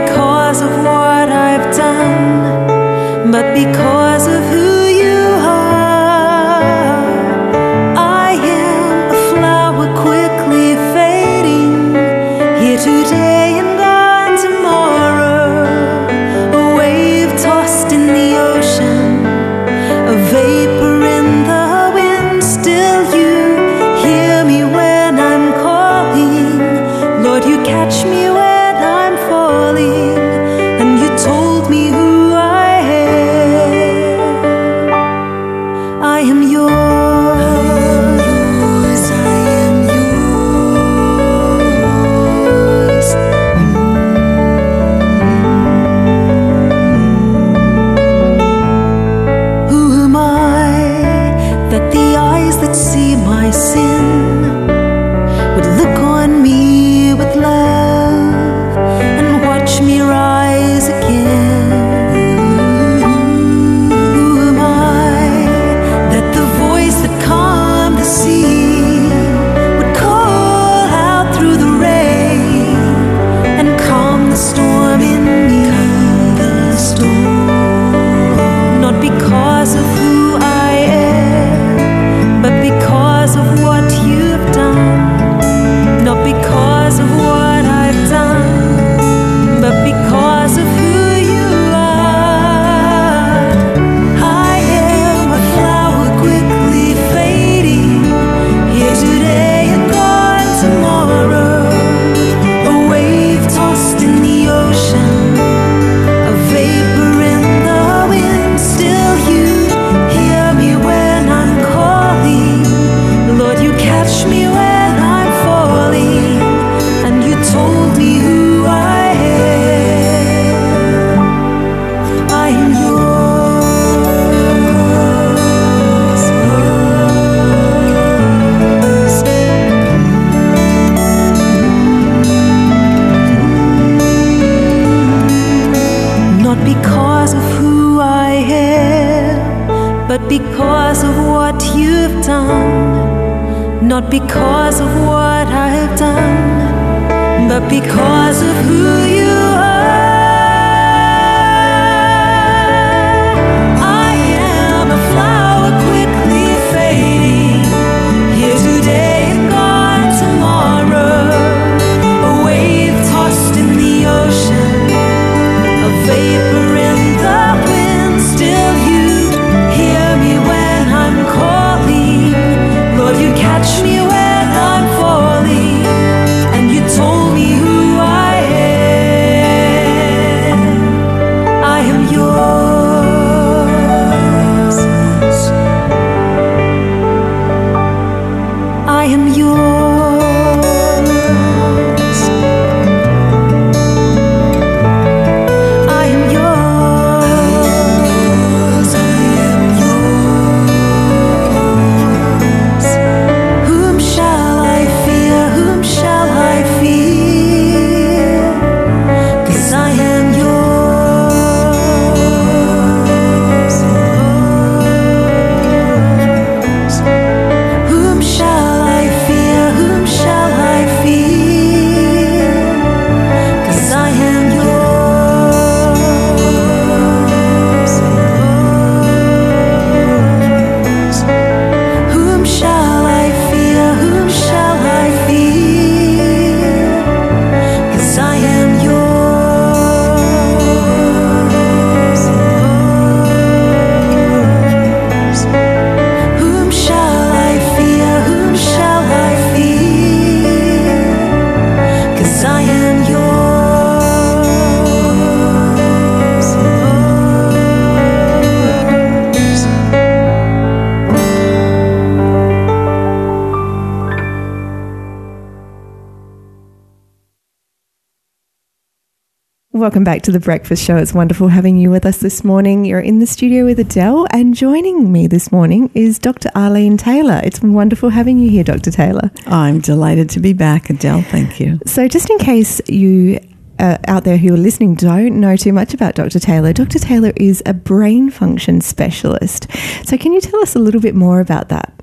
[269.87, 270.97] Welcome back to the Breakfast Show.
[270.97, 272.83] It's wonderful having you with us this morning.
[272.83, 276.49] You're in the studio with Adele, and joining me this morning is Dr.
[276.55, 277.39] Arlene Taylor.
[277.41, 278.91] It's wonderful having you here, Dr.
[278.91, 279.31] Taylor.
[279.45, 281.21] I'm delighted to be back, Adele.
[281.21, 281.79] Thank you.
[281.85, 283.39] So, just in case you
[283.79, 286.39] uh, out there who are listening don't know too much about Dr.
[286.39, 286.99] Taylor, Dr.
[286.99, 289.67] Taylor is a brain function specialist.
[290.03, 291.93] So, can you tell us a little bit more about that?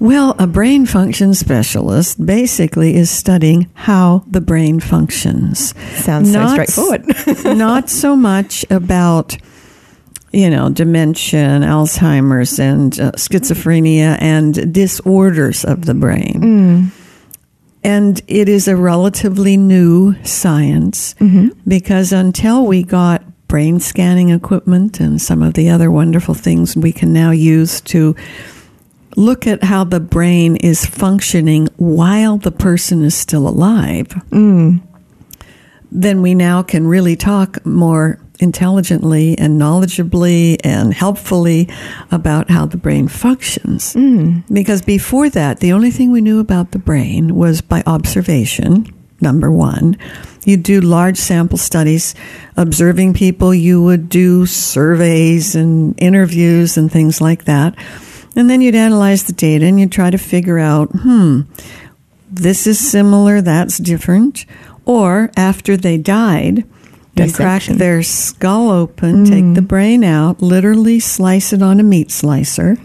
[0.00, 5.74] Well, a brain function specialist basically is studying how the brain functions.
[6.02, 7.58] Sounds Not- so straightforward.
[7.58, 9.36] Not so much about,
[10.32, 16.92] you know, dementia, and Alzheimer's, and uh, schizophrenia, and disorders of the brain.
[17.84, 21.14] And it is a relatively new science
[21.68, 26.92] because until we got brain scanning equipment and some of the other wonderful things we
[26.92, 28.14] can now use to
[29.16, 34.80] look at how the brain is functioning while the person is still alive, mm.
[35.90, 41.68] then we now can really talk more intelligently and knowledgeably and helpfully
[42.10, 43.94] about how the brain functions.
[43.94, 44.42] Mm.
[44.52, 48.86] Because before that, the only thing we knew about the brain was by observation,
[49.20, 49.96] number one.
[50.44, 52.14] You do large sample studies
[52.56, 57.74] observing people, you would do surveys and interviews and things like that.
[58.36, 61.42] And then you'd analyze the data and you'd try to figure out, hmm,
[62.30, 64.46] this is similar, that's different.
[64.86, 66.64] Or after they died,
[67.16, 72.10] you crack their skull open, take the brain out, literally slice it on a meat
[72.10, 72.76] slicer,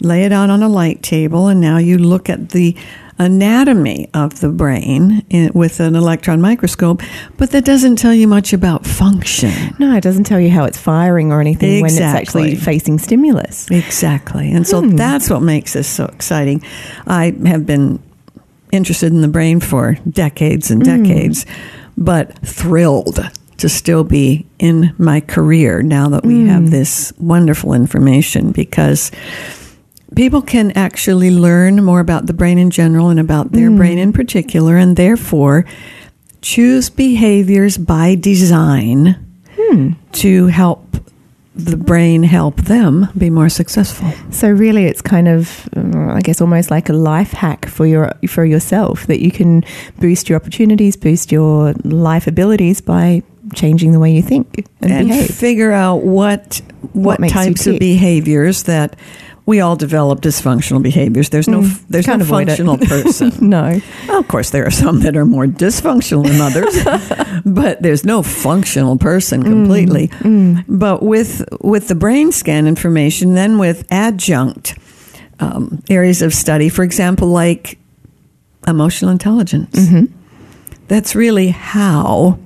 [0.00, 2.76] lay it out on a light table, and now you look at the
[3.18, 7.02] anatomy of the brain in, with an electron microscope,
[7.36, 9.74] but that doesn't tell you much about function.
[9.78, 13.70] no, it doesn't tell you how it's firing or anything when it's actually facing stimulus.
[13.70, 14.50] Exactly.
[14.52, 14.96] And so hmm.
[14.96, 16.62] that's what makes this so exciting.
[17.06, 18.02] I have been
[18.72, 21.02] interested in the brain for decades and hmm.
[21.02, 21.46] decades,
[21.96, 23.20] but thrilled
[23.58, 26.70] to still be in my career now that we have hmm.
[26.70, 29.10] this wonderful information because
[30.14, 34.12] people can actually learn more about the brain in general and about their brain in
[34.12, 35.64] particular, and therefore
[36.40, 39.24] choose behaviors by design
[40.12, 40.96] to help
[41.54, 44.10] the brain help them be more successful.
[44.30, 48.12] So really, it's kind of, uh, I guess, almost like a life hack for your
[48.28, 49.64] for yourself that you can
[49.98, 53.22] boost your opportunities, boost your life abilities by
[53.54, 55.34] changing the way you think and, and behave.
[55.34, 56.60] figure out what
[56.92, 58.96] what, you types of behaviors that
[59.48, 61.30] we all develop dysfunctional behaviors.
[61.30, 61.82] There's no mm.
[61.88, 63.32] there's can't no functional person.
[63.40, 68.04] no, Well, of course, there are some that are more dysfunctional than others, but there's
[68.04, 69.46] no functional person mm.
[69.46, 70.08] completely.
[70.08, 70.66] Mm.
[70.68, 74.78] But with with the brain scan information, then with adjunct
[75.40, 77.78] um, areas of study, for example, like
[78.66, 80.12] emotional intelligence, mm-hmm.
[80.88, 82.38] that's really how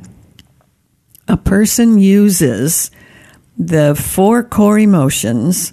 [1.27, 2.93] a person uses
[3.59, 5.73] the four core emotions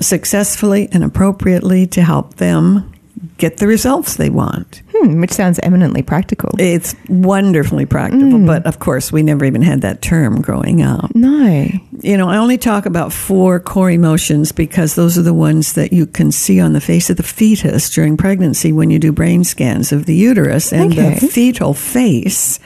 [0.00, 2.90] successfully and appropriately to help them
[3.38, 4.82] get the results they want.
[4.94, 6.50] hmm, which sounds eminently practical.
[6.58, 11.12] It's wonderfully practical, but of course, we never even had that term growing up.
[11.16, 11.66] no,
[12.00, 15.92] You know, I only talk about four core emotions because those are the ones that
[15.92, 19.42] you can see on the face of the fetus during pregnancy when you do brain
[19.42, 21.14] scans of the uterus, and Okay.
[21.18, 22.60] the fetal face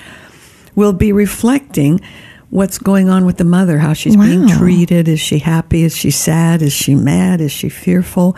[0.75, 2.01] will be reflecting
[2.51, 5.09] what's going on with the mother, how she's being treated.
[5.09, 5.83] Is she happy?
[5.83, 6.63] Is she sad?
[6.63, 7.41] Is she mad?
[7.41, 8.37] Is she fearful?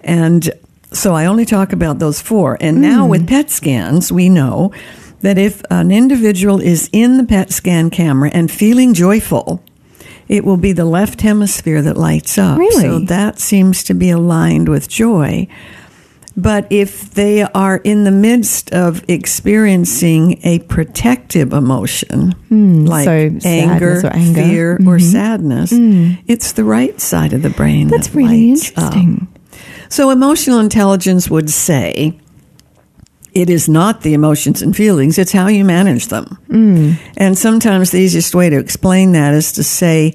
[0.00, 0.50] And
[0.92, 2.56] so I only talk about those four.
[2.60, 3.10] And now hmm.
[3.10, 4.72] with PET scans, we know
[5.20, 9.62] that if an individual is in the PET scan camera and feeling joyful,
[10.28, 12.58] it will be the left hemisphere that lights up.
[12.58, 12.82] Really?
[12.82, 15.46] So that seems to be aligned with joy.
[16.36, 23.10] But if they are in the midst of experiencing a protective emotion, like Hmm, so
[23.10, 24.08] anger, anger.
[24.10, 24.34] Mm-hmm.
[24.34, 25.72] fear, or sadness,
[26.26, 27.88] it's the right side of the brain.
[27.88, 28.94] that's that really lights up.
[28.94, 29.28] interesting.
[29.90, 32.18] So, emotional intelligence would say
[33.34, 36.38] it is not the emotions and feelings, it's how you manage them.
[37.18, 40.14] And sometimes the easiest way to explain that is to say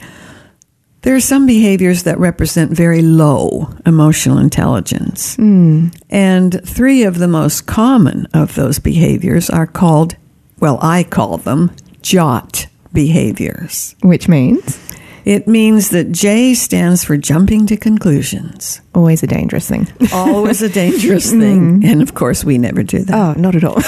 [1.08, 5.38] there are some behaviors that represent very low emotional intelligence.
[5.38, 5.88] Hmm.
[6.10, 10.18] And three of the most common of those behaviors are called,
[10.60, 13.96] well, I call them JOT behaviors.
[14.02, 14.78] Which means
[15.24, 18.82] It means that J stands for jumping to conclusions.
[18.94, 19.88] always a dangerous thing.
[20.12, 21.82] Always a dangerous thing.
[21.82, 21.86] Hmm.
[21.86, 23.16] And of course, we never do that.
[23.16, 23.80] Oh, not at all.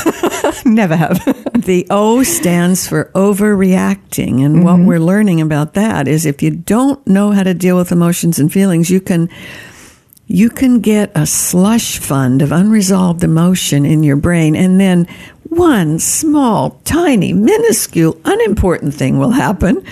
[0.65, 1.20] Never have.
[1.70, 4.43] The O stands for overreacting.
[4.43, 4.88] And what mm-hmm.
[4.88, 8.51] we're learning about that is if you don't know how to deal with emotions and
[8.51, 9.30] feelings, you can
[10.26, 15.05] you can get a slush fund of unresolved emotion in your brain, and then
[15.43, 19.86] one small, tiny, minuscule, unimportant thing will happen.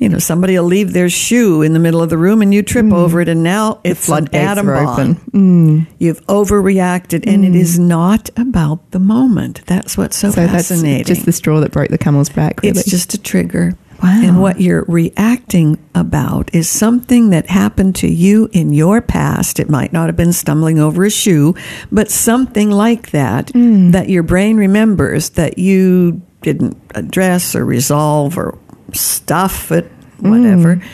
[0.00, 2.62] You know, somebody will leave their shoe in the middle of the room and you
[2.62, 2.94] trip mm.
[2.94, 4.88] over it, and now it's an atom bomb.
[4.88, 5.14] open.
[5.30, 5.86] Mm.
[5.98, 7.60] You've overreacted, and it mm.
[7.60, 9.60] is not about the moment.
[9.66, 11.04] That's what's so, So that's fascinating.
[11.04, 12.62] just the straw that broke the camel's back.
[12.62, 12.80] Really.
[12.80, 13.76] It's just a trigger.
[14.02, 14.22] Wow.
[14.24, 19.60] And what you're reacting about is something that happened to you in your past.
[19.60, 21.54] It might not have been stumbling over a shoe,
[21.92, 23.90] but something like that, Hmm.
[23.90, 28.56] that your brain remembers that you didn't address or resolve or
[28.94, 30.76] stuff it, whatever.
[30.76, 30.86] Hmm.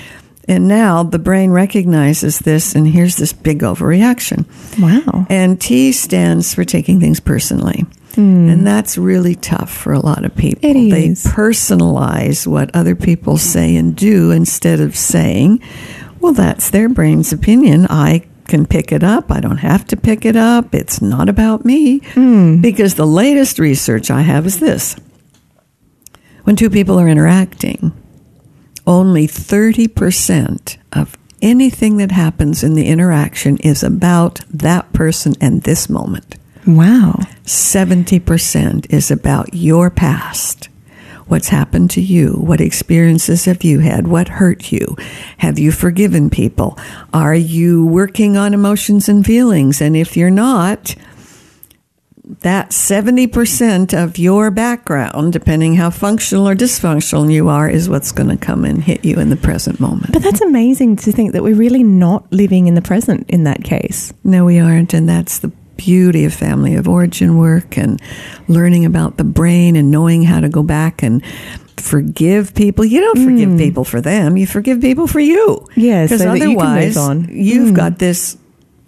[0.49, 4.47] And now the brain recognizes this, and here's this big overreaction.
[4.81, 5.27] wow.
[5.29, 7.85] And T stands for taking things personally.
[8.19, 10.71] And that's really tough for a lot of people.
[10.71, 10.77] Hmm.
[10.77, 11.25] It they is.
[11.25, 15.61] personalize what other people say and do instead of saying,
[16.21, 17.87] well, that's their brain's opinion.
[17.91, 19.31] I can pick it up.
[19.31, 20.75] I don't have to pick it up.
[20.75, 21.99] It's not about me.
[22.15, 22.63] Hmm.
[22.63, 24.97] Because the latest research I have is this
[26.47, 27.91] when two people are interacting,
[28.87, 35.91] only 30% of anything that happens in the interaction is about that person and this
[35.91, 36.37] moment.
[36.65, 37.19] Wow.
[37.45, 40.69] 70% is about your past.
[41.27, 42.35] What's happened to you?
[42.35, 44.07] What experiences have you had?
[44.07, 44.97] What hurt you?
[45.39, 46.79] Have you forgiven people?
[47.13, 49.81] Are you working on emotions and feelings?
[49.81, 50.95] And if you're not,
[52.41, 58.29] that 70% of your background, depending how functional or dysfunctional you are, is what's going
[58.29, 60.13] to come and hit you in the present moment.
[60.13, 63.63] But that's amazing to think that we're really not living in the present in that
[63.63, 64.13] case.
[64.25, 64.93] No, we aren't.
[64.93, 68.01] And that's the beauty of family of origin work and
[68.49, 71.23] learning about the brain and knowing how to go back and
[71.77, 72.85] forgive people.
[72.85, 75.47] You don't forgive people for them, you forgive people for you.
[75.47, 75.69] Mm.
[75.77, 77.29] Yeah, Because so that you can move otherwise, on.
[77.31, 77.77] you've Mm.
[77.77, 78.37] got this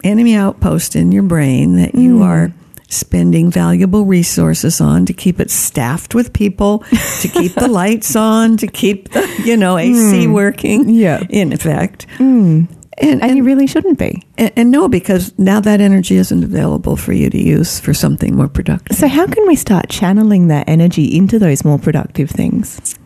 [0.03, 2.23] enemy outpost in your brain that you Mm.
[2.25, 2.53] are
[2.89, 6.79] spending valuable resources on to keep it staffed with people,
[7.21, 10.85] to keep the lights on, to keep the, you know, AC working.
[10.85, 10.99] Mm.
[10.99, 11.23] Yeah.
[11.29, 12.07] In effect.
[12.17, 12.67] Mm.
[13.01, 14.23] And, And you really shouldn't be.
[14.37, 18.35] and, and no, because now that energy isn't available for you to use for something
[18.35, 18.97] more productive.
[18.97, 22.97] So, how can we start channeling that energy into those more productive things?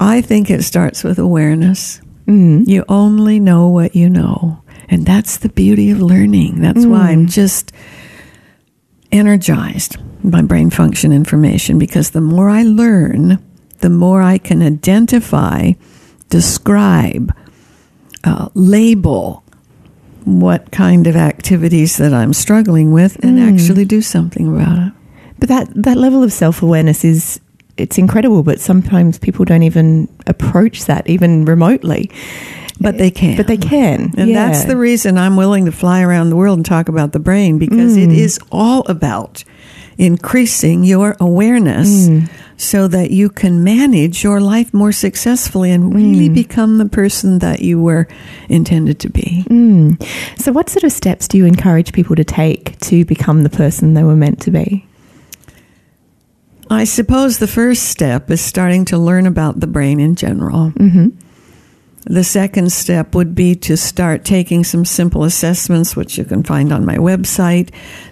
[0.00, 2.00] I think it starts with awareness.
[2.26, 2.66] Mm.
[2.66, 4.62] You only know what you know.
[4.88, 6.60] And that's the beauty of learning.
[6.60, 7.70] That's why I'm just
[9.12, 9.96] energized
[10.28, 13.42] by brain function information because the more I learn,
[13.78, 15.72] the more I can identify,
[16.28, 17.34] describe,
[18.24, 19.42] uh, label
[20.24, 24.92] what kind of activities that I'm struggling with and actually do something about it.
[25.38, 27.40] But that, that level of self awareness is
[27.76, 32.10] it's incredible, but sometimes people don't even approach that even remotely.
[32.80, 33.36] But they can.
[33.36, 34.14] But they can.
[34.16, 34.46] And yeah.
[34.46, 37.58] that's the reason I'm willing to fly around the world and talk about the brain
[37.58, 39.44] because it is all about
[39.98, 42.08] increasing your awareness
[42.56, 47.60] so that you can manage your life more successfully and really become the person that
[47.60, 48.08] you were
[48.48, 49.44] intended to be.
[49.48, 50.02] Mm.
[50.38, 53.94] So, what sort of steps do you encourage people to take to become the person
[53.94, 54.86] they were meant to be?
[56.70, 60.70] I suppose the first step is starting to learn about the brain in general.
[60.70, 61.08] Mm-hmm.
[62.04, 66.72] The second step would be to start taking some simple assessments, which you can find
[66.72, 67.70] on my website,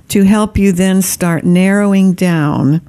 [0.09, 2.83] to help you then start narrowing down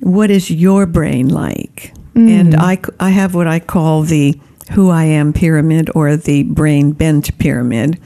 [0.00, 1.92] what is your brain like.
[2.28, 4.38] And I, I have what I call the
[4.72, 8.00] who I am pyramid or the brain bent pyramid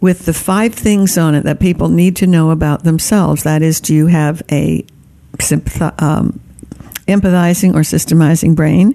[0.00, 3.42] with the five things on it that people need to know about themselves.
[3.42, 4.84] That is, do you have a
[5.38, 6.40] sympath- um,
[7.06, 8.94] empathizing or systemizing brain?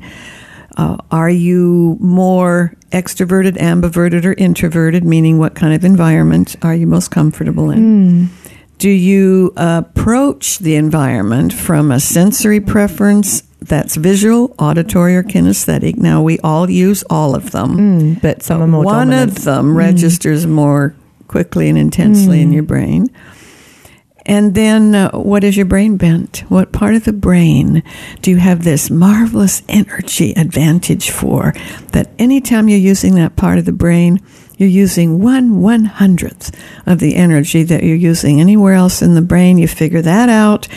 [0.77, 5.03] Uh, are you more extroverted, ambiverted, or introverted?
[5.03, 8.29] Meaning, what kind of environment are you most comfortable in?
[8.77, 15.95] Do you approach the environment from a sensory preference that's visual, auditory, or kinesthetic?
[15.97, 17.77] Now, we all use all of them.
[17.77, 19.37] Mm, but some are more One dominant.
[19.37, 20.93] of them registers more
[21.27, 23.09] quickly and intensely in your brain.
[24.27, 26.39] And then, uh, what is your brain bent?
[26.49, 27.83] What part of the brain
[28.21, 31.53] do you have this marvelous energy advantage for?
[31.91, 34.19] That anytime you're using that part of the brain,
[34.57, 36.57] you're using one one hundredth
[36.87, 39.59] of the energy that you're using anywhere else in the brain.
[39.59, 40.67] You figure that out,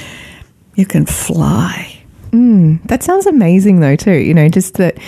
[0.74, 2.02] you can fly.
[2.32, 4.12] Mm, that sounds amazing, though, too.
[4.12, 4.98] You know, just that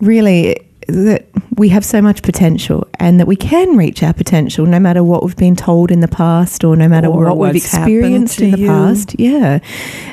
[0.00, 0.56] really
[0.88, 1.26] that
[1.56, 5.22] we have so much potential and that we can reach our potential no matter what
[5.22, 8.58] we've been told in the past or no matter Or what we've experienced in the
[8.58, 8.66] you.
[8.66, 9.14] past.
[9.18, 9.60] Yeah.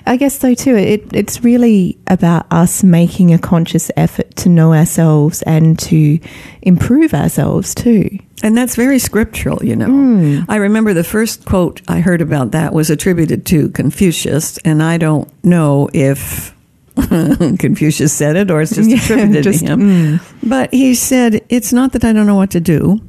[0.05, 0.75] I guess so too.
[0.75, 6.19] It, it's really about us making a conscious effort to know ourselves and to
[6.61, 8.19] improve ourselves too.
[8.43, 9.85] And that's very scriptural, you know.
[9.85, 10.39] Hmm.
[10.49, 14.97] I remember the first quote I heard about that was attributed to Confucius, and I
[14.97, 16.55] don't know if
[17.59, 20.19] Confucius said it or it's just Yeah, attributed just, to him.
[20.43, 22.99] But he said, It's not that I don't know what to do,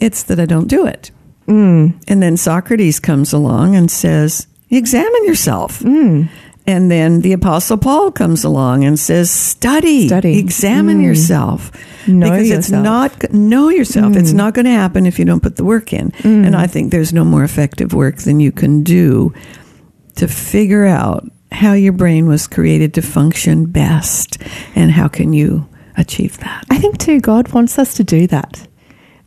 [0.00, 1.10] it's that I don't do it.
[1.46, 1.94] Mm.
[2.08, 5.80] And then Socrates comes along and says, Examine yourself.
[5.80, 6.28] Mm.
[6.66, 10.38] And then the Apostle Paul comes along and says, Study, Study.
[10.38, 11.04] examine Mm.
[11.04, 11.70] yourself.
[12.08, 14.16] Know because it's not, know yourself.
[14.16, 14.36] It's Mm.
[14.36, 16.10] not going to happen if you don't put the work in.
[16.22, 16.46] Mm.
[16.46, 19.32] And I think there's no more effective work than you can do
[20.16, 24.38] to figure out how your brain was created to function best
[24.74, 26.64] and how can you achieve that.
[26.70, 28.66] I think too, God wants us to do that.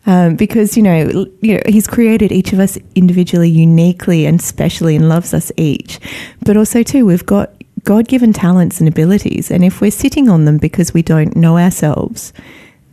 [0.05, 4.95] Um, because you know, you know, He's created each of us individually, uniquely, and specially,
[4.95, 5.99] and loves us each.
[6.45, 7.51] But also too, we've got
[7.83, 12.31] God-given talents and abilities, and if we're sitting on them because we don't know ourselves,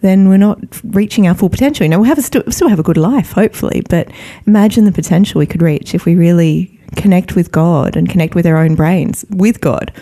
[0.01, 1.85] then we're not reaching our full potential.
[1.85, 4.11] You know, we have a st- still have a good life, hopefully, but
[4.47, 8.47] imagine the potential we could reach if we really connect with God and connect with
[8.47, 9.93] our own brains with God.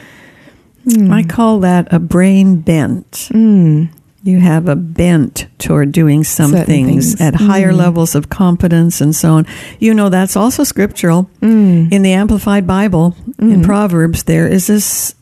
[1.11, 3.29] I call that a brain bent.
[3.33, 3.89] Mm.
[4.25, 7.21] You have a bent toward doing some things, things.
[7.21, 7.77] at higher Mm.
[7.77, 9.47] levels of competence and so on.
[9.79, 11.31] You know, that's also scriptural.
[11.41, 11.93] Mm.
[11.93, 15.15] In the Amplified Bible, in Proverbs, there is this,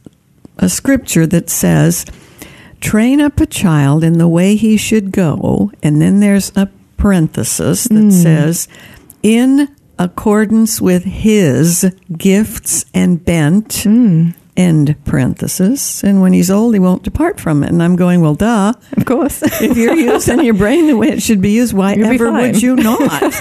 [0.58, 2.06] a scripture that says,
[2.80, 5.70] train up a child in the way he should go.
[5.82, 8.12] And then there's a parenthesis that Mm.
[8.12, 8.68] says,
[9.22, 9.68] in
[10.00, 13.68] accordance with his gifts and bent.
[13.84, 14.34] Mm.
[14.56, 16.02] End parenthesis.
[16.02, 17.70] And when he's old, he won't depart from it.
[17.70, 18.72] And I'm going, well, duh.
[18.96, 19.42] Of course.
[19.62, 22.60] If you're using your brain the way it should be used, why You'll ever would
[22.60, 23.32] you not?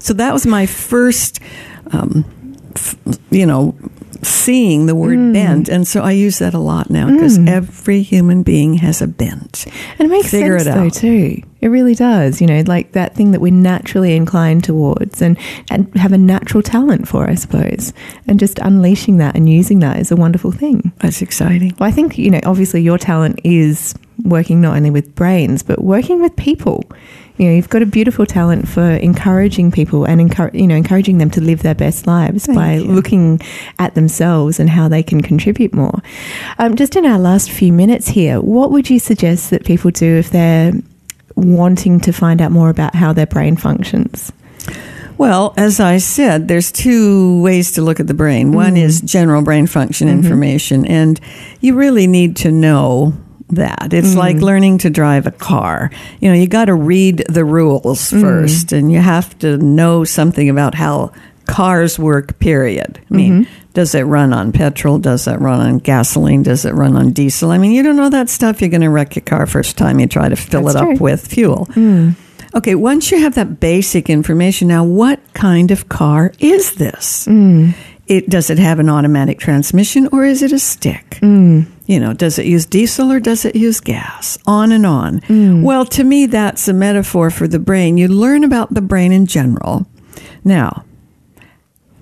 [0.00, 1.40] so that was my first,
[1.92, 2.24] um,
[2.74, 2.96] f-
[3.30, 3.76] you know,
[4.22, 5.32] seeing the word Mm.
[5.32, 5.68] bent.
[5.68, 9.66] And so I use that a lot now because every human being has a bent.
[9.98, 11.42] And it makes Figure sense it though too.
[11.60, 12.40] It really does.
[12.40, 15.36] You know, like that thing that we're naturally inclined towards and,
[15.70, 17.92] and have a natural talent for, I suppose.
[18.26, 20.92] And just unleashing that and using that is a wonderful thing.
[21.00, 21.74] That's exciting.
[21.78, 23.94] Well, I think, you know, obviously your talent is
[24.24, 26.84] working not only with brains, but working with people.
[27.38, 31.18] You know, you've got a beautiful talent for encouraging people and encourage, you know, encouraging
[31.18, 32.84] them to live their best lives Thank by you.
[32.84, 33.40] looking
[33.78, 36.02] at themselves and how they can contribute more.
[36.58, 40.16] Um, just in our last few minutes here, what would you suggest that people do
[40.16, 40.72] if they're
[41.36, 44.32] wanting to find out more about how their brain functions?
[45.16, 48.52] Well, as I said, there's two ways to look at the brain.
[48.52, 51.20] One is general brain function information, and
[51.60, 53.14] you really need to know
[53.50, 53.92] that.
[53.92, 54.42] It's like mm.
[54.42, 55.90] learning to drive a car.
[56.20, 58.20] You know, you got to read the rules mm.
[58.20, 61.12] first, and you have to know something about how
[61.46, 63.00] cars work, period.
[63.10, 63.72] I mean, mm-hmm.
[63.72, 64.98] does it run on petrol?
[64.98, 66.42] Does it run on gasoline?
[66.42, 67.50] Does it run on diesel?
[67.50, 69.98] I mean, you don't know that stuff, you're going to wreck your car first time
[69.98, 71.66] you try to fill That's it up with fuel.
[71.70, 72.14] Mm.
[72.54, 77.26] Okay, once you have that basic information, now what kind of car is this?
[78.06, 81.18] It does it have an automatic transmission or is it a stick?
[81.88, 84.36] You know, does it use diesel or does it use gas?
[84.46, 85.20] On and on.
[85.22, 85.62] Mm.
[85.62, 87.96] Well, to me, that's a metaphor for the brain.
[87.96, 89.86] You learn about the brain in general.
[90.44, 90.84] Now,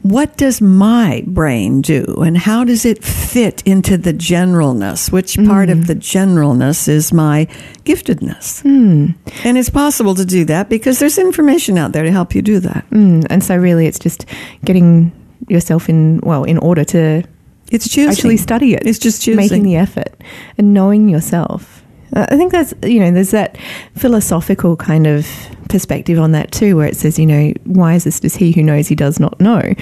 [0.02, 5.12] what does my brain do and how does it fit into the generalness?
[5.12, 5.86] Which part of mm.
[5.86, 7.46] the generalness is my
[7.84, 8.64] giftedness?
[8.64, 9.14] Mm.
[9.44, 12.58] And it's possible to do that because there's information out there to help you do
[12.58, 12.90] that.
[12.90, 14.26] Mm, and so, really, it's just
[14.64, 15.12] getting
[15.48, 17.22] yourself in, well, in order to
[17.70, 18.10] It's choosing.
[18.10, 18.86] actually study it.
[18.86, 19.36] It's just choosing.
[19.36, 20.14] making the effort
[20.56, 21.82] and knowing yourself.
[22.12, 23.58] I think that's you know there's that
[23.94, 25.26] philosophical kind of
[25.68, 28.94] perspective on that too, where it says you know wisest is he who knows he
[28.94, 29.74] does not know.